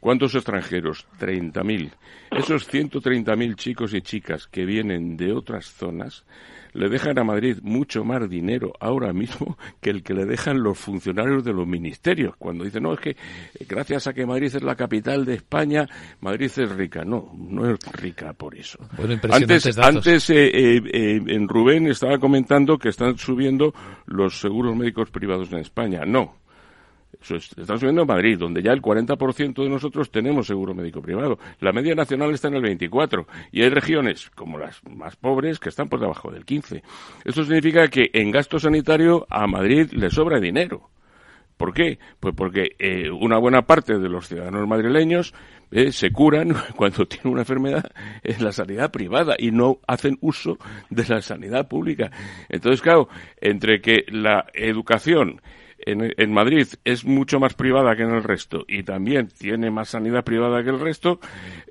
[0.02, 1.08] ¿Cuántos extranjeros?
[1.18, 1.92] 30.000.
[2.32, 6.26] Esos 130.000 chicos y chicas que vienen de otras zonas
[6.74, 10.78] le dejan a Madrid mucho más dinero ahora mismo que el que le dejan los
[10.78, 12.36] funcionarios de los ministerios.
[12.38, 13.18] Cuando dicen, no, es que
[13.68, 15.88] gracias a que Madrid es la capital de España,
[16.22, 17.04] Madrid es rica.
[17.04, 18.80] No, no es rica por eso.
[19.30, 23.74] antes, antes eh, eh, eh, en Rubén estaba comentando que están subiendo
[24.06, 26.02] los seguros médicos privados en España.
[26.06, 26.36] No,
[27.22, 31.38] Estamos viendo en Madrid, donde ya el 40% de nosotros tenemos seguro médico privado.
[31.60, 35.70] La media nacional está en el 24% y hay regiones, como las más pobres, que
[35.70, 36.82] están por debajo del 15%.
[37.26, 40.90] Esto significa que en gasto sanitario a Madrid le sobra dinero.
[41.60, 42.00] ¿Por qué?
[42.22, 45.34] Pues porque eh, una buena parte de los ciudadanos madrileños
[45.72, 47.92] eh, se curan cuando tienen una enfermedad
[48.24, 50.58] en la sanidad privada y no hacen uso
[50.90, 52.12] de la sanidad pública.
[52.48, 53.10] Entonces, claro,
[53.42, 55.42] entre que la educación
[55.86, 60.24] en, Madrid es mucho más privada que en el resto y también tiene más sanidad
[60.24, 61.20] privada que el resto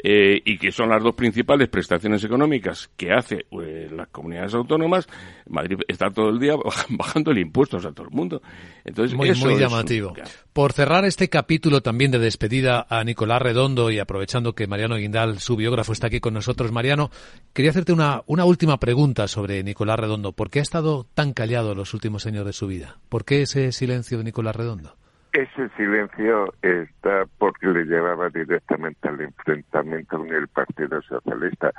[0.02, 5.08] eh, y que son las dos principales prestaciones económicas que hace eh, las comunidades autónomas,
[5.48, 6.54] Madrid está todo el día
[6.88, 8.40] bajando el impuesto a todo el mundo.
[8.84, 10.14] Entonces, muy, muy llamativo.
[10.52, 15.38] Por cerrar este capítulo también de despedida a Nicolás Redondo y aprovechando que Mariano Guindal,
[15.38, 17.10] su biógrafo, está aquí con nosotros, Mariano,
[17.52, 20.32] quería hacerte una, una última pregunta sobre Nicolás Redondo.
[20.32, 22.98] ¿Por qué ha estado tan callado los últimos años de su vida?
[23.08, 24.94] ¿Por qué ese silencio de Nicolás Redondo?
[25.32, 31.72] Ese silencio está porque le llevaba directamente al enfrentamiento con el Partido Socialista.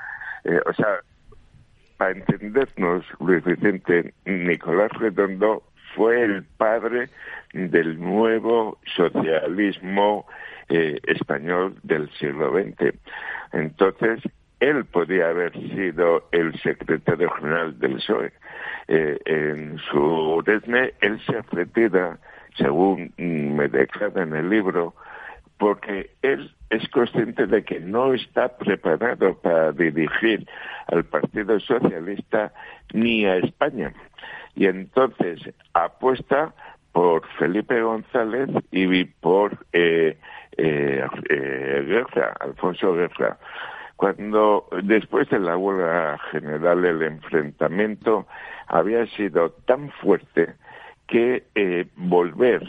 [0.43, 0.99] Eh, o sea,
[1.97, 5.63] para entendernos, Luis Vicente, Nicolás Redondo
[5.95, 7.09] fue el padre
[7.53, 10.25] del nuevo socialismo
[10.69, 12.93] eh, español del siglo XX.
[13.51, 14.21] Entonces,
[14.59, 18.31] él podía haber sido el secretario general del PSOE.
[18.87, 22.17] Eh, en su desme, él se retira,
[22.57, 24.93] según me declara en el libro,
[25.57, 30.47] porque él es consciente de que no está preparado para dirigir
[30.87, 32.53] al Partido Socialista
[32.93, 33.93] ni a España.
[34.55, 35.39] Y entonces
[35.73, 36.53] apuesta
[36.91, 40.17] por Felipe González y por eh,
[40.57, 43.37] eh, eh, Guerra, Alfonso Guerra.
[43.99, 48.27] Cuando después de la huelga general el enfrentamiento
[48.67, 50.53] había sido tan fuerte
[51.05, 51.43] que
[51.97, 52.63] volver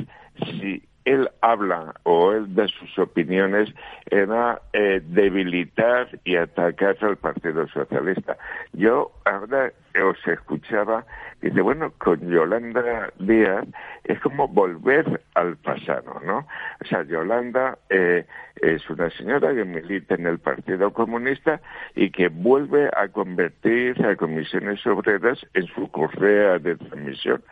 [0.44, 3.72] si él habla o él da sus opiniones
[4.10, 8.36] era eh, debilitar y atacar al Partido Socialista.
[8.72, 9.72] Yo ahora
[10.02, 11.04] os escuchaba
[11.42, 13.66] y dice, bueno, con Yolanda Díaz
[14.04, 16.46] es como volver al pasado, ¿no?
[16.82, 18.26] O sea, Yolanda eh,
[18.56, 21.60] es una señora que milita en el Partido Comunista
[21.94, 27.42] y que vuelve a convertir a comisiones obreras en su correa de transmisión.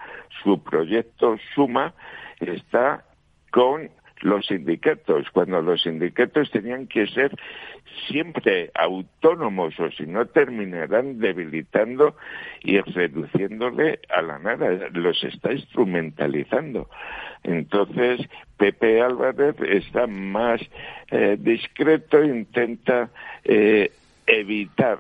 [0.42, 1.94] Su proyecto Suma
[2.40, 3.04] está
[3.50, 3.90] con
[4.22, 7.30] los sindicatos, cuando los sindicatos tenían que ser
[8.08, 12.16] siempre autónomos o si no terminarán debilitando
[12.62, 16.88] y reduciéndole a la nada, los está instrumentalizando.
[17.44, 18.20] Entonces,
[18.56, 20.60] Pepe Álvarez está más
[21.10, 23.10] eh, discreto, intenta
[23.44, 23.92] eh,
[24.28, 24.98] evitar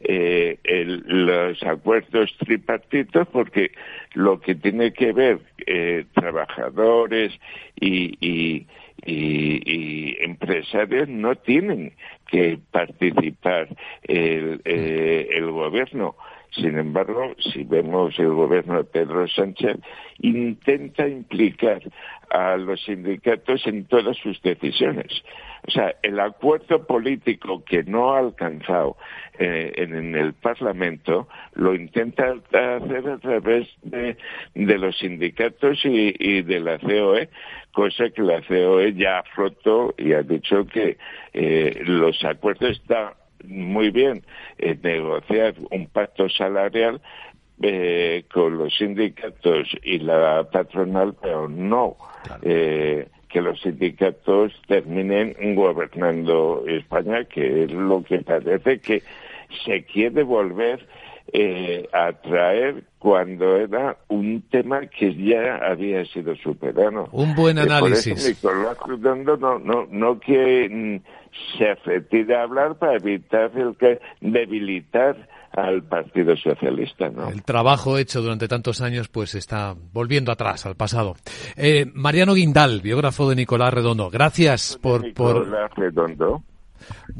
[0.00, 0.58] eh,
[1.06, 3.72] los acuerdos tripartitos porque
[4.14, 7.32] lo que tiene que ver eh, trabajadores
[7.78, 8.66] y, y,
[10.22, 11.94] empresarios no tienen
[12.26, 13.68] que participar
[14.02, 16.16] el, eh, el gobierno.
[16.52, 19.76] Sin embargo, si vemos el gobierno de Pedro Sánchez,
[20.18, 21.80] intenta implicar
[22.30, 25.22] a los sindicatos en todas sus decisiones.
[25.66, 28.96] O sea, el acuerdo político que no ha alcanzado
[29.38, 34.16] eh, en, el Parlamento lo intenta hacer a través de,
[34.54, 37.28] los sindicatos y, de la COE,
[37.72, 40.96] cosa que la COE ya roto y ha dicho que
[41.32, 44.22] eh, los acuerdos están muy bien
[44.58, 47.00] eh, negociar un pacto salarial
[47.62, 51.96] eh, con los sindicatos y la patronal, pero no
[52.42, 59.02] eh, que los sindicatos terminen gobernando España, que es lo que parece que
[59.64, 60.86] se quiere volver
[61.32, 67.08] eh, a traer cuando era un tema que ya había sido superado.
[67.12, 68.38] Un buen análisis.
[68.40, 73.76] por eso Nicolás no, no, no que mm, se retire a hablar para evitar el
[73.76, 75.16] que debilitar
[75.52, 77.08] al Partido Socialista.
[77.08, 77.28] ¿no?
[77.28, 81.16] El trabajo hecho durante tantos años pues está volviendo atrás, al pasado.
[81.56, 85.02] Eh, Mariano Guindal, biógrafo de Nicolás Redondo, gracias por...
[85.02, 86.42] Nicolás Redondo,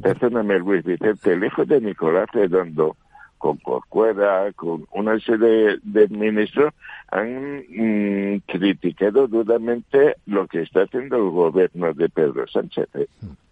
[0.02, 2.96] perdóname Luis Vicente, el hijo de Nicolás Redondo,
[3.40, 6.74] con Corcuera, con una serie de, ministros,
[7.08, 12.86] han mm, criticado duramente lo que está haciendo el gobierno de Pedro Sánchez.
[12.94, 13.06] ¿eh?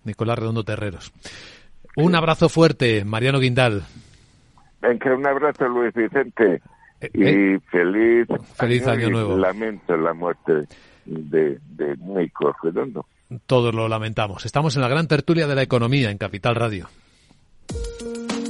[0.04, 1.10] Nicolás Redondo Terreros.
[1.96, 3.82] Un abrazo fuerte, Mariano Guindal.
[4.82, 6.60] Venga, un abrazo, Luis Vicente.
[7.00, 9.38] Eh, y eh, feliz, feliz año, nuevo.
[9.38, 10.66] Lamento la muerte
[11.06, 13.06] de, de Nico Redondo.
[13.46, 14.44] Todos lo lamentamos.
[14.44, 16.88] Estamos en la gran tertulia de la economía en Capital Radio.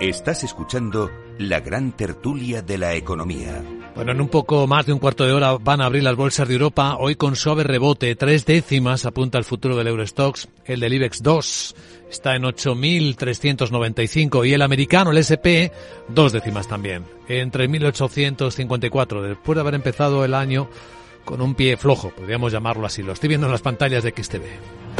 [0.00, 3.62] Estás escuchando la gran tertulia de la economía.
[3.94, 6.48] Bueno, en un poco más de un cuarto de hora van a abrir las bolsas
[6.48, 10.94] de Europa, hoy con suave rebote, tres décimas apunta el futuro del Eurostox, el del
[10.94, 11.76] IBEX 2
[12.10, 15.68] está en 8.395 y el americano, el SP,
[16.08, 20.70] dos décimas también, en 3.854, después de haber empezado el año
[21.26, 24.99] con un pie flojo, podríamos llamarlo así, lo estoy viendo en las pantallas de XTV.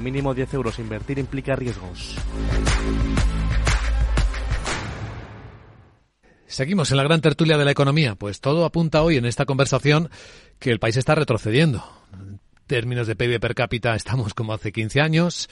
[0.00, 0.78] mínimo 10 euros.
[0.78, 2.16] Invertir implica riesgos.
[6.46, 8.14] Seguimos en la gran tertulia de la economía.
[8.14, 10.08] Pues todo apunta hoy en esta conversación
[10.58, 11.84] que el país está retrocediendo.
[12.12, 15.48] En términos de PIB per cápita estamos como hace 15 años.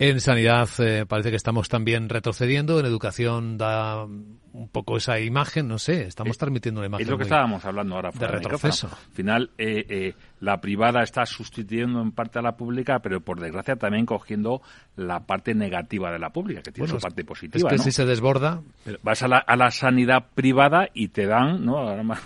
[0.00, 5.66] En sanidad eh, parece que estamos también retrocediendo, en educación da un poco esa imagen,
[5.66, 7.04] no sé, estamos eh, transmitiendo una imagen.
[7.04, 8.10] Es lo que estábamos hablando ahora.
[8.12, 8.86] De retroceso.
[8.86, 13.74] Al final, eh, la privada está sustituyendo en parte a la pública, pero por desgracia
[13.74, 14.62] también cogiendo
[14.94, 17.68] la parte negativa de la pública, que tiene su parte positiva.
[17.68, 18.62] Es que si se desborda.
[19.02, 21.78] Vas a la, a la sanidad privada y te dan, ¿no?
[21.78, 22.20] Ahora más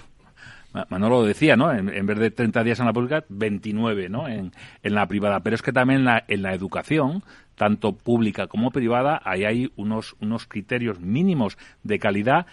[0.88, 1.72] Manolo lo decía, ¿no?
[1.72, 4.28] En, vez de 30 días en la pública, 29, ¿no?
[4.28, 4.52] En,
[4.82, 5.40] en la privada.
[5.40, 7.22] Pero es que también en la, en la educación,
[7.56, 12.46] tanto pública como privada, ahí hay unos, unos criterios mínimos de calidad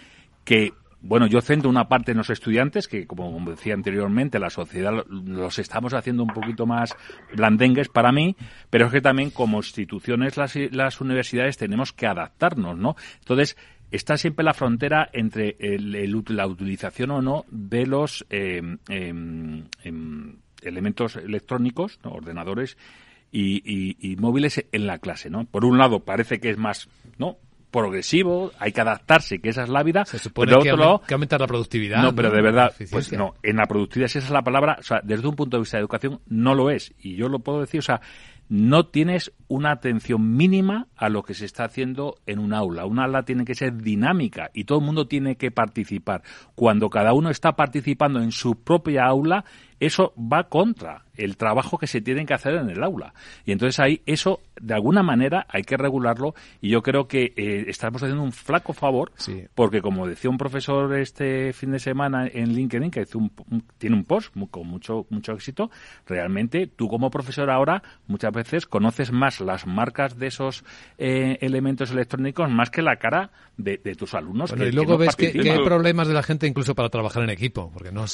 [0.43, 5.05] que bueno, yo centro una parte en los estudiantes, que como decía anteriormente, la sociedad
[5.07, 6.95] los estamos haciendo un poquito más
[7.33, 8.35] blandengues para mí,
[8.69, 12.97] pero es que también como instituciones las, las universidades tenemos que adaptarnos, ¿no?
[13.19, 13.55] Entonces,
[13.91, 18.77] está siempre la frontera entre la utilización o no de los em,
[20.61, 22.77] elementos electrónicos, ordenadores
[23.31, 25.45] y, móviles en la clase, ¿no?
[25.45, 27.37] Por un lado parece que es más, ¿no?
[27.71, 30.05] progresivo, hay que adaptarse, que esa es la vida.
[30.05, 32.01] Se supone que, lado, que, aumentar la productividad.
[32.01, 34.83] No, pero de verdad, pues no, en la productividad, si esa es la palabra, o
[34.83, 36.93] sea, desde un punto de vista de educación, no lo es.
[36.99, 38.01] Y yo lo puedo decir, o sea,
[38.49, 42.85] no tienes una atención mínima a lo que se está haciendo en un aula.
[42.85, 46.23] Un aula tiene que ser dinámica y todo el mundo tiene que participar.
[46.55, 49.45] Cuando cada uno está participando en su propia aula,
[49.79, 53.13] eso va contra el trabajo que se tiene que hacer en el aula.
[53.45, 57.65] Y entonces ahí eso, de alguna manera, hay que regularlo y yo creo que eh,
[57.67, 59.11] estamos haciendo un flaco favor
[59.53, 63.31] porque, como decía un profesor este fin de semana en LinkedIn, que un,
[63.77, 65.69] tiene un post con mucho, mucho éxito,
[66.07, 70.63] realmente tú como profesor ahora muchas veces conoces más las marcas de esos
[70.97, 74.53] eh, elementos electrónicos más que la cara de, tus alumnos.
[74.57, 77.91] y luego ves que, hay problemas de la gente incluso para trabajar en equipo, porque
[77.91, 78.05] no,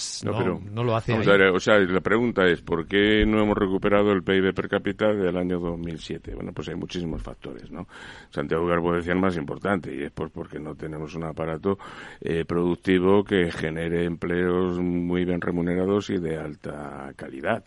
[0.71, 1.13] no, lo hace
[1.55, 5.37] o sea, la pregunta es, ¿por qué no hemos recuperado el PIB per cápita del
[5.37, 6.35] año 2007?
[6.35, 7.87] Bueno, pues hay muchísimos factores, ¿no?
[8.29, 11.77] Santiago Garbo decía el más importante, y es porque no tenemos un aparato
[12.19, 17.63] eh, productivo que genere empleos muy bien remunerados y de alta calidad.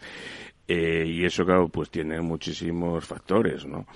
[0.67, 3.87] Eh, y eso, claro, pues tiene muchísimos factores, ¿no?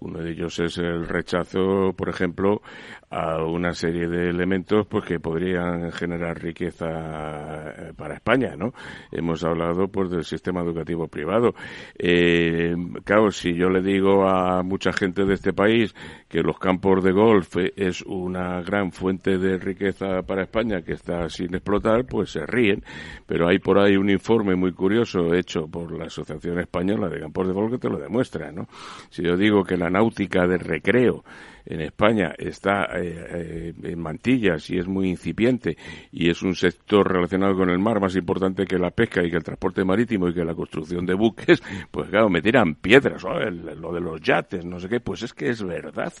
[0.00, 2.62] Uno de ellos es el rechazo, por ejemplo,
[3.10, 8.72] a una serie de elementos pues que podrían generar riqueza eh, para España, ¿no?
[9.10, 11.54] Hemos hablado pues del sistema educativo privado.
[11.98, 12.74] Eh,
[13.04, 15.94] claro, si yo le digo a mucha gente de este país
[16.28, 21.28] que los campos de golf es una gran fuente de riqueza para España que está
[21.28, 22.84] sin explotar, pues se ríen.
[23.26, 27.46] Pero hay por ahí un informe muy curioso hecho por la Asociación Española de Campos
[27.46, 28.68] de Golf que te lo demuestra, ¿no?
[29.10, 31.24] Si yo digo que la náutica de recreo
[31.68, 35.76] en España está eh, eh, en mantillas y es muy incipiente
[36.10, 39.36] y es un sector relacionado con el mar más importante que la pesca y que
[39.36, 43.92] el transporte marítimo y que la construcción de buques, pues claro, me tiran piedras, lo
[43.92, 46.12] de los yates, no sé qué, pues es que es verdad.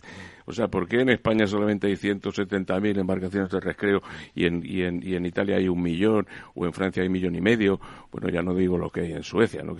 [0.44, 4.02] O sea, ¿por qué en España solamente hay 170.000 embarcaciones de recreo
[4.34, 7.12] y en, y, en, y en Italia hay un millón o en Francia hay un
[7.12, 7.80] millón y medio?
[8.10, 9.76] Bueno, ya no digo lo que hay en Suecia, ¿no?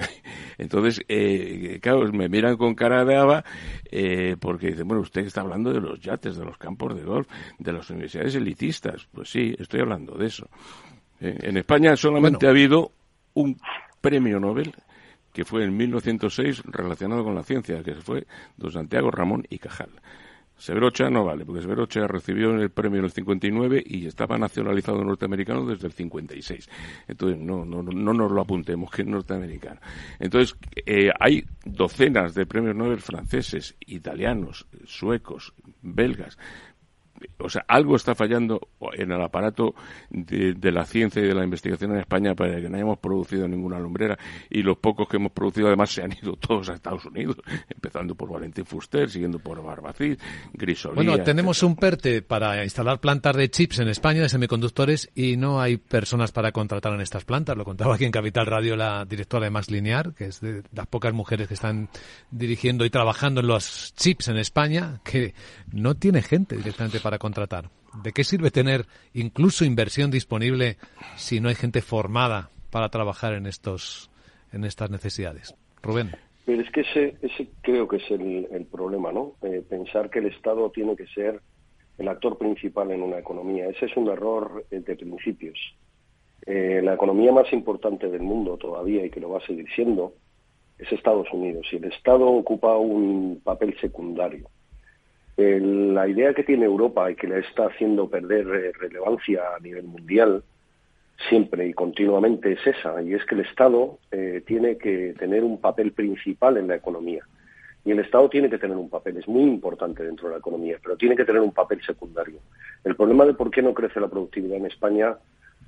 [0.58, 3.44] Entonces, eh, claro, me miran con cara de haba
[3.90, 7.28] eh, porque dicen, bueno, usted está hablando de los yates, de los campos de golf,
[7.59, 9.06] de las universidades elitistas.
[9.12, 10.48] Pues sí, estoy hablando de eso.
[11.20, 12.92] Eh, en España solamente ha habido
[13.34, 13.61] un
[14.00, 14.72] premio Nobel
[15.32, 19.90] que fue en 1906 relacionado con la ciencia, que fue don Santiago Ramón y Cajal.
[20.59, 25.64] Severocha no vale, porque Severocha recibió el premio en el 59 y estaba nacionalizado norteamericano
[25.64, 26.68] desde el 56.
[27.06, 29.80] Entonces, no, no, no nos lo apuntemos, que es norteamericano.
[30.18, 36.36] Entonces, eh, hay docenas de premios Nobel franceses, italianos, suecos, belgas,
[37.38, 39.74] o sea, algo está fallando en el aparato
[40.10, 43.78] de, la ciencia y de la investigación en España para que no hayamos producido ninguna
[43.78, 44.18] lumbrera
[44.50, 47.36] y los pocos que hemos producido además se han ido todos a Estados Unidos,
[47.68, 50.18] empezando por Valentín Fuster, siguiendo por Barbacid,
[50.52, 50.96] Grisolía.
[50.96, 55.60] Bueno, tenemos un PERTE para instalar plantas de chips en España, de semiconductores, y no
[55.60, 57.56] hay personas para contratar en estas plantas.
[57.56, 60.86] Lo contaba aquí en Capital Radio la directora de Max Linear, que es de las
[60.86, 61.88] pocas mujeres que están
[62.30, 65.34] dirigiendo y trabajando en los chips en España, que
[65.72, 67.70] no tiene gente directamente para para contratar.
[68.04, 68.84] ¿De qué sirve tener
[69.14, 70.76] incluso inversión disponible
[71.16, 74.11] si no hay gente formada para trabajar en estos
[74.52, 75.54] en estas necesidades?
[75.82, 76.11] Rubén.
[76.44, 79.32] Pero es que ese, ese creo que es el, problema, ¿no?
[79.40, 81.40] Eh, pensar que el Estado tiene que ser
[81.96, 83.70] el actor principal en una economía.
[83.70, 85.59] Ese es un error eh, de principios.
[86.44, 90.12] Eh, la economía más importante del mundo todavía y que lo va a seguir siendo
[90.76, 94.50] es Estados Unidos y el Estado ocupa un papel secundario
[95.39, 99.84] la idea que tiene Europa y que le está haciendo perder eh, relevancia a nivel
[99.84, 100.43] mundial
[101.28, 105.61] siempre y continuamente es esa, y es que el Estado eh, tiene que tener un
[105.61, 107.24] papel principal en la economía.
[107.84, 110.76] Y el Estado tiene que tener un papel, es muy importante dentro de la economía,
[110.82, 112.41] pero tiene que tener un papel secundario.
[112.84, 115.16] El problema de por qué no crece la productividad en España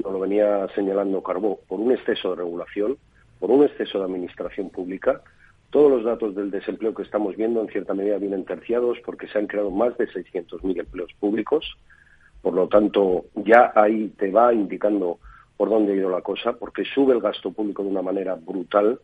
[0.03, 2.97] nos lo venía señalando Carbó, por un exceso de regulación,
[3.39, 5.23] por un exceso de administración pública,
[5.71, 9.39] todos los datos del desempleo que estamos viendo en cierta medida vienen terciados porque se
[9.39, 11.65] han creado más de 600.000 empleos públicos.
[12.43, 15.19] Por lo tanto, ya ahí te va indicando
[15.57, 18.99] por dónde ha ido la cosa, porque sube el gasto público de una manera brutal,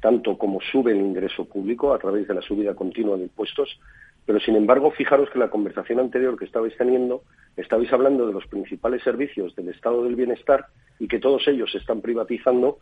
[0.00, 3.78] tanto como sube el ingreso público a través de la subida continua de impuestos,
[4.24, 7.22] pero sin embargo, fijaros que la conversación anterior que estabais teniendo,
[7.56, 10.66] estabais hablando de los principales servicios del estado del bienestar
[10.98, 12.78] y que todos ellos se están privatizando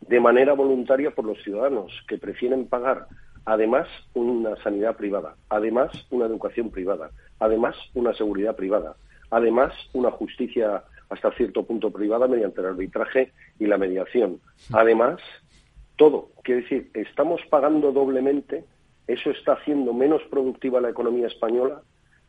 [0.00, 3.06] de manera voluntaria por los ciudadanos, que prefieren pagar
[3.44, 8.96] además una sanidad privada, además una educación privada, además una seguridad privada,
[9.30, 14.40] además una justicia hasta cierto punto privada mediante el arbitraje y la mediación.
[14.72, 15.18] Además,
[15.96, 18.64] todo, quiere decir, estamos pagando doblemente,
[19.06, 21.80] eso está haciendo menos productiva la economía española,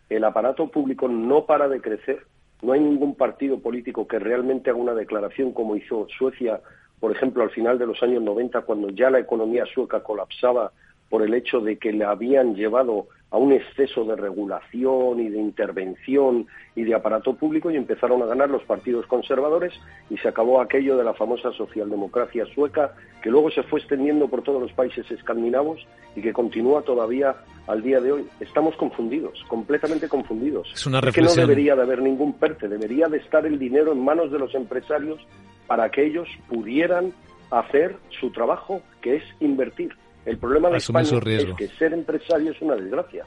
[0.09, 2.25] el aparato público no para de crecer,
[2.61, 6.61] no hay ningún partido político que realmente haga una declaración como hizo Suecia,
[6.99, 10.71] por ejemplo, al final de los años 90, cuando ya la economía sueca colapsaba
[11.09, 15.37] por el hecho de que le habían llevado a un exceso de regulación y de
[15.37, 19.73] intervención y de aparato público y empezaron a ganar los partidos conservadores
[20.09, 24.41] y se acabó aquello de la famosa socialdemocracia sueca que luego se fue extendiendo por
[24.41, 27.35] todos los países escandinavos y que continúa todavía
[27.67, 28.27] al día de hoy.
[28.39, 30.71] Estamos confundidos, completamente confundidos.
[30.73, 34.03] Es una que no debería de haber ningún PERTE, debería de estar el dinero en
[34.03, 35.19] manos de los empresarios
[35.67, 37.13] para que ellos pudieran
[37.51, 39.95] hacer su trabajo, que es invertir.
[40.29, 43.25] El problema de España es que ser empresario es una desgracia.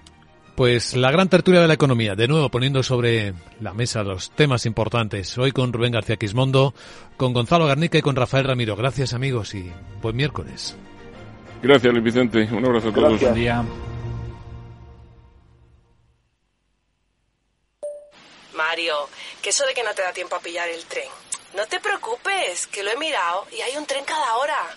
[0.55, 4.67] Pues la gran tertulia de la economía, de nuevo poniendo sobre la mesa los temas
[4.67, 5.37] importantes.
[5.37, 6.75] Hoy con Rubén García Quismondo,
[7.17, 8.77] con Gonzalo Garnica y con Rafael Ramiro.
[8.77, 10.77] Gracias amigos y buen miércoles.
[11.61, 12.49] Gracias Luis Vicente.
[12.53, 13.21] Un abrazo a todos.
[13.21, 13.65] Buen día.
[18.55, 18.95] Mario,
[19.43, 21.09] que eso de que no te da tiempo a pillar el tren.
[21.57, 24.77] No te preocupes, que lo he mirado y hay un tren cada hora.